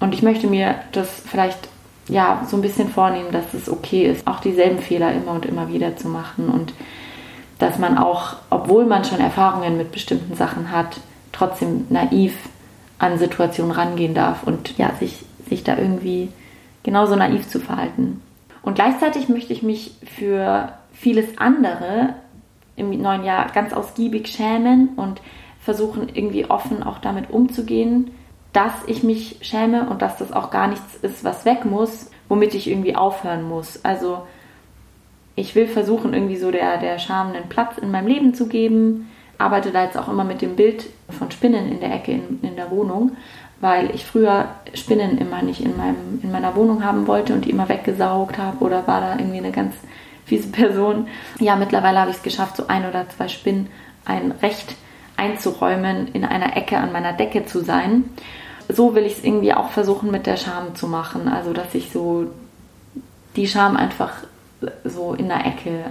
Und 0.00 0.14
ich 0.14 0.22
möchte 0.22 0.46
mir 0.46 0.76
das 0.92 1.08
vielleicht 1.26 1.68
ja, 2.08 2.46
so 2.48 2.56
ein 2.56 2.62
bisschen 2.62 2.88
vornehmen, 2.88 3.32
dass 3.32 3.54
es 3.54 3.68
okay 3.68 4.06
ist, 4.06 4.26
auch 4.26 4.40
dieselben 4.40 4.78
Fehler 4.78 5.12
immer 5.12 5.32
und 5.32 5.46
immer 5.46 5.68
wieder 5.68 5.96
zu 5.96 6.08
machen 6.08 6.48
und 6.48 6.72
dass 7.58 7.78
man 7.78 7.98
auch, 7.98 8.36
obwohl 8.50 8.84
man 8.84 9.04
schon 9.04 9.20
Erfahrungen 9.20 9.76
mit 9.76 9.92
bestimmten 9.92 10.34
Sachen 10.34 10.70
hat, 10.70 11.00
trotzdem 11.32 11.86
naiv 11.88 12.36
an 12.98 13.18
Situationen 13.18 13.72
rangehen 13.72 14.14
darf 14.14 14.42
und 14.44 14.76
ja, 14.76 14.92
sich, 14.98 15.24
sich 15.48 15.64
da 15.64 15.78
irgendwie 15.78 16.30
genauso 16.82 17.16
naiv 17.16 17.48
zu 17.48 17.58
verhalten. 17.58 18.20
Und 18.64 18.74
gleichzeitig 18.74 19.28
möchte 19.28 19.52
ich 19.52 19.62
mich 19.62 19.92
für 20.16 20.72
vieles 20.92 21.38
andere 21.38 22.14
im 22.76 22.90
neuen 23.00 23.24
Jahr 23.24 23.50
ganz 23.52 23.72
ausgiebig 23.72 24.28
schämen 24.28 24.90
und 24.96 25.20
versuchen 25.60 26.08
irgendwie 26.12 26.46
offen 26.46 26.82
auch 26.82 26.98
damit 26.98 27.30
umzugehen, 27.30 28.10
dass 28.52 28.72
ich 28.86 29.02
mich 29.02 29.38
schäme 29.42 29.88
und 29.88 30.02
dass 30.02 30.16
das 30.16 30.32
auch 30.32 30.50
gar 30.50 30.68
nichts 30.68 30.96
ist, 31.02 31.24
was 31.24 31.44
weg 31.44 31.64
muss, 31.64 32.10
womit 32.28 32.54
ich 32.54 32.68
irgendwie 32.68 32.96
aufhören 32.96 33.42
muss. 33.42 33.84
Also 33.84 34.26
ich 35.36 35.54
will 35.54 35.66
versuchen, 35.66 36.14
irgendwie 36.14 36.36
so 36.36 36.50
der, 36.50 36.78
der 36.78 36.98
Scham 36.98 37.32
einen 37.32 37.48
Platz 37.48 37.78
in 37.78 37.90
meinem 37.90 38.06
Leben 38.06 38.34
zu 38.34 38.46
geben. 38.46 39.10
Arbeite 39.38 39.72
da 39.72 39.84
jetzt 39.84 39.98
auch 39.98 40.08
immer 40.08 40.24
mit 40.24 40.42
dem 40.42 40.54
Bild 40.54 40.86
von 41.10 41.30
Spinnen 41.30 41.70
in 41.70 41.80
der 41.80 41.92
Ecke 41.92 42.12
in, 42.12 42.38
in 42.42 42.56
der 42.56 42.70
Wohnung, 42.70 43.16
weil 43.64 43.94
ich 43.94 44.04
früher 44.04 44.50
Spinnen 44.74 45.16
immer 45.16 45.40
nicht 45.40 45.62
in, 45.62 45.74
meinem, 45.74 46.20
in 46.22 46.30
meiner 46.30 46.54
Wohnung 46.54 46.84
haben 46.84 47.06
wollte 47.06 47.32
und 47.32 47.46
die 47.46 47.50
immer 47.50 47.66
weggesaugt 47.70 48.36
habe 48.36 48.62
oder 48.62 48.86
war 48.86 49.00
da 49.00 49.16
irgendwie 49.16 49.38
eine 49.38 49.52
ganz 49.52 49.74
fiese 50.26 50.48
Person. 50.48 51.08
Ja, 51.40 51.56
mittlerweile 51.56 51.98
habe 52.00 52.10
ich 52.10 52.18
es 52.18 52.22
geschafft, 52.22 52.58
so 52.58 52.66
ein 52.66 52.86
oder 52.86 53.08
zwei 53.08 53.28
Spinnen 53.28 53.68
ein 54.04 54.32
Recht 54.32 54.76
einzuräumen, 55.16 56.08
in 56.08 56.26
einer 56.26 56.58
Ecke 56.58 56.76
an 56.76 56.92
meiner 56.92 57.14
Decke 57.14 57.46
zu 57.46 57.64
sein. 57.64 58.04
So 58.68 58.94
will 58.94 59.06
ich 59.06 59.16
es 59.16 59.24
irgendwie 59.24 59.54
auch 59.54 59.70
versuchen 59.70 60.10
mit 60.10 60.26
der 60.26 60.36
Scham 60.36 60.74
zu 60.74 60.86
machen. 60.86 61.26
Also, 61.26 61.54
dass 61.54 61.74
ich 61.74 61.90
so 61.90 62.26
die 63.34 63.48
Scham 63.48 63.78
einfach 63.78 64.12
so 64.84 65.14
in 65.14 65.28
der 65.28 65.46
Ecke 65.46 65.84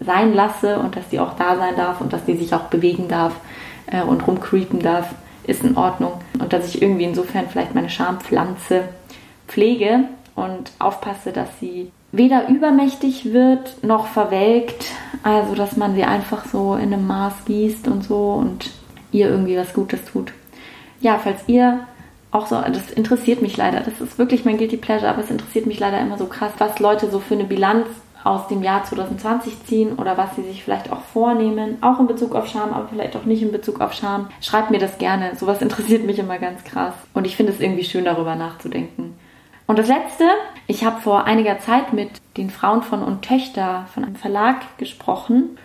sein 0.00 0.32
lasse 0.32 0.78
und 0.78 0.96
dass 0.96 1.10
die 1.10 1.20
auch 1.20 1.36
da 1.36 1.58
sein 1.58 1.76
darf 1.76 2.00
und 2.00 2.14
dass 2.14 2.24
die 2.24 2.38
sich 2.38 2.54
auch 2.54 2.68
bewegen 2.68 3.08
darf 3.08 3.34
äh, 3.88 4.00
und 4.00 4.26
rumcreepen 4.26 4.80
darf, 4.80 5.10
ist 5.44 5.62
in 5.62 5.76
Ordnung. 5.76 6.14
Und 6.40 6.52
dass 6.52 6.74
ich 6.74 6.82
irgendwie 6.82 7.04
insofern 7.04 7.48
vielleicht 7.48 7.74
meine 7.74 7.90
Schampflanze 7.90 8.88
pflege 9.46 10.04
und 10.34 10.72
aufpasse, 10.78 11.32
dass 11.32 11.48
sie 11.60 11.92
weder 12.12 12.48
übermächtig 12.48 13.32
wird 13.32 13.84
noch 13.84 14.06
verwelkt. 14.06 14.86
Also, 15.22 15.54
dass 15.54 15.76
man 15.76 15.94
sie 15.94 16.04
einfach 16.04 16.46
so 16.46 16.74
in 16.74 16.92
einem 16.92 17.06
Maß 17.06 17.44
gießt 17.46 17.88
und 17.88 18.02
so 18.04 18.32
und 18.32 18.70
ihr 19.12 19.28
irgendwie 19.28 19.56
was 19.56 19.72
Gutes 19.72 20.04
tut. 20.06 20.32
Ja, 21.00 21.18
falls 21.22 21.40
ihr 21.46 21.80
auch 22.30 22.46
so, 22.46 22.60
das 22.60 22.90
interessiert 22.90 23.42
mich 23.42 23.56
leider, 23.56 23.80
das 23.80 24.00
ist 24.00 24.18
wirklich 24.18 24.44
mein 24.44 24.56
Guilty 24.56 24.76
Pleasure, 24.76 25.10
aber 25.10 25.22
es 25.22 25.30
interessiert 25.30 25.66
mich 25.66 25.80
leider 25.80 26.00
immer 26.00 26.16
so 26.16 26.26
krass, 26.26 26.52
was 26.58 26.78
Leute 26.78 27.10
so 27.10 27.18
für 27.18 27.34
eine 27.34 27.44
Bilanz 27.44 27.86
aus 28.24 28.48
dem 28.48 28.62
Jahr 28.62 28.84
2020 28.84 29.64
ziehen 29.64 29.96
oder 29.96 30.16
was 30.16 30.36
sie 30.36 30.42
sich 30.42 30.62
vielleicht 30.62 30.92
auch 30.92 31.00
vornehmen, 31.00 31.78
auch 31.82 32.00
in 32.00 32.06
Bezug 32.06 32.34
auf 32.34 32.46
Scham, 32.46 32.72
aber 32.72 32.88
vielleicht 32.88 33.16
auch 33.16 33.24
nicht 33.24 33.42
in 33.42 33.52
Bezug 33.52 33.80
auf 33.80 33.92
Scham. 33.92 34.28
Schreibt 34.40 34.70
mir 34.70 34.78
das 34.78 34.98
gerne, 34.98 35.36
sowas 35.36 35.62
interessiert 35.62 36.04
mich 36.04 36.18
immer 36.18 36.38
ganz 36.38 36.64
krass 36.64 36.94
und 37.14 37.26
ich 37.26 37.36
finde 37.36 37.52
es 37.52 37.60
irgendwie 37.60 37.84
schön 37.84 38.04
darüber 38.04 38.34
nachzudenken. 38.34 39.14
Und 39.66 39.78
das 39.78 39.86
Letzte, 39.86 40.24
ich 40.66 40.84
habe 40.84 41.00
vor 41.00 41.24
einiger 41.24 41.60
Zeit 41.60 41.92
mit 41.92 42.10
den 42.36 42.50
Frauen 42.50 42.82
von 42.82 43.02
und 43.02 43.22
Töchter 43.22 43.86
von 43.94 44.04
einem 44.04 44.16
Verlag 44.16 44.56
gesprochen 44.78 45.56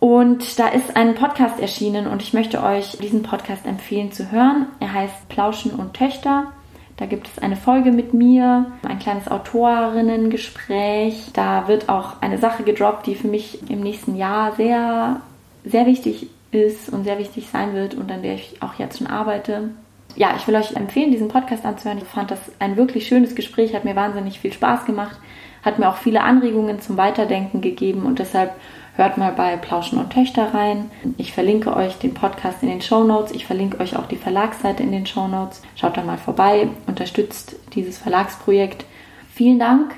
und 0.00 0.60
da 0.60 0.68
ist 0.68 0.96
ein 0.96 1.16
Podcast 1.16 1.58
erschienen 1.58 2.06
und 2.06 2.22
ich 2.22 2.32
möchte 2.32 2.62
euch 2.62 2.98
diesen 2.98 3.22
Podcast 3.22 3.66
empfehlen 3.66 4.12
zu 4.12 4.30
hören. 4.30 4.66
Er 4.78 4.92
heißt 4.92 5.28
Plauschen 5.28 5.72
und 5.72 5.94
Töchter. 5.94 6.52
Da 6.98 7.06
gibt 7.06 7.28
es 7.28 7.38
eine 7.38 7.56
Folge 7.56 7.92
mit 7.92 8.12
mir, 8.12 8.66
ein 8.82 8.98
kleines 8.98 9.28
Autorinnengespräch. 9.28 11.30
Da 11.32 11.68
wird 11.68 11.88
auch 11.88 12.20
eine 12.20 12.38
Sache 12.38 12.64
gedroppt, 12.64 13.06
die 13.06 13.14
für 13.14 13.28
mich 13.28 13.70
im 13.70 13.80
nächsten 13.80 14.16
Jahr 14.16 14.54
sehr, 14.56 15.20
sehr 15.64 15.86
wichtig 15.86 16.28
ist 16.50 16.90
und 16.90 17.04
sehr 17.04 17.18
wichtig 17.18 17.48
sein 17.50 17.74
wird 17.74 17.94
und 17.94 18.10
an 18.10 18.22
der 18.22 18.34
ich 18.34 18.60
auch 18.60 18.74
jetzt 18.78 18.98
schon 18.98 19.06
arbeite 19.06 19.70
ja, 20.18 20.34
ich 20.36 20.46
will 20.48 20.56
euch 20.56 20.74
empfehlen, 20.74 21.12
diesen 21.12 21.28
Podcast 21.28 21.64
anzuhören. 21.64 21.98
Ich 21.98 22.04
fand 22.04 22.30
das 22.30 22.40
ein 22.58 22.76
wirklich 22.76 23.06
schönes 23.06 23.34
Gespräch, 23.34 23.74
hat 23.74 23.84
mir 23.84 23.96
wahnsinnig 23.96 24.40
viel 24.40 24.52
Spaß 24.52 24.84
gemacht, 24.84 25.16
hat 25.64 25.78
mir 25.78 25.88
auch 25.88 25.96
viele 25.96 26.22
Anregungen 26.22 26.80
zum 26.80 26.96
Weiterdenken 26.96 27.60
gegeben 27.60 28.04
und 28.04 28.18
deshalb 28.18 28.52
hört 28.98 29.16
mal 29.16 29.32
bei 29.32 29.56
Plauschen 29.56 29.98
und 29.98 30.12
Töchter 30.12 30.52
rein. 30.52 30.90
Ich 31.16 31.32
verlinke 31.32 31.74
euch 31.74 31.98
den 31.98 32.14
Podcast 32.14 32.62
in 32.64 32.68
den 32.68 32.82
Show 32.82 33.04
Notes. 33.04 33.30
Ich 33.30 33.46
verlinke 33.46 33.80
euch 33.80 33.96
auch 33.96 34.06
die 34.06 34.16
Verlagsseite 34.16 34.82
in 34.82 34.90
den 34.90 35.06
Show 35.06 35.28
Notes. 35.28 35.62
Schaut 35.76 35.96
da 35.96 36.02
mal 36.02 36.18
vorbei, 36.18 36.68
unterstützt 36.88 37.56
dieses 37.74 37.96
Verlagsprojekt. 37.96 38.84
Vielen 39.32 39.60
Dank, 39.60 39.94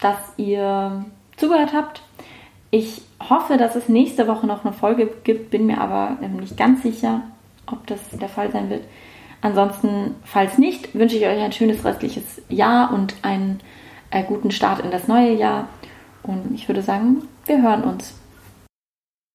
dass 0.00 0.18
ihr 0.36 1.06
zugehört 1.38 1.72
habt. 1.72 2.02
Ich 2.70 3.00
hoffe, 3.30 3.56
dass 3.56 3.74
es 3.74 3.88
nächste 3.88 4.28
Woche 4.28 4.46
noch 4.46 4.64
eine 4.64 4.74
Folge 4.74 5.10
gibt, 5.24 5.50
bin 5.50 5.64
mir 5.64 5.80
aber 5.80 6.18
nicht 6.20 6.56
ganz 6.58 6.82
sicher, 6.82 7.22
ob 7.66 7.86
das 7.86 8.00
der 8.10 8.28
Fall 8.28 8.52
sein 8.52 8.68
wird. 8.68 8.84
Ansonsten, 9.40 10.14
falls 10.24 10.58
nicht, 10.58 10.94
wünsche 10.94 11.16
ich 11.16 11.24
euch 11.24 11.40
ein 11.40 11.52
schönes 11.52 11.84
restliches 11.84 12.42
Jahr 12.50 12.92
und 12.92 13.14
einen 13.22 13.60
äh, 14.10 14.22
guten 14.22 14.50
Start 14.50 14.80
in 14.80 14.90
das 14.90 15.08
neue 15.08 15.32
Jahr. 15.32 15.68
Und 16.22 16.54
ich 16.54 16.68
würde 16.68 16.82
sagen, 16.82 17.22
wir 17.46 17.62
hören 17.62 17.82
uns. 17.82 18.21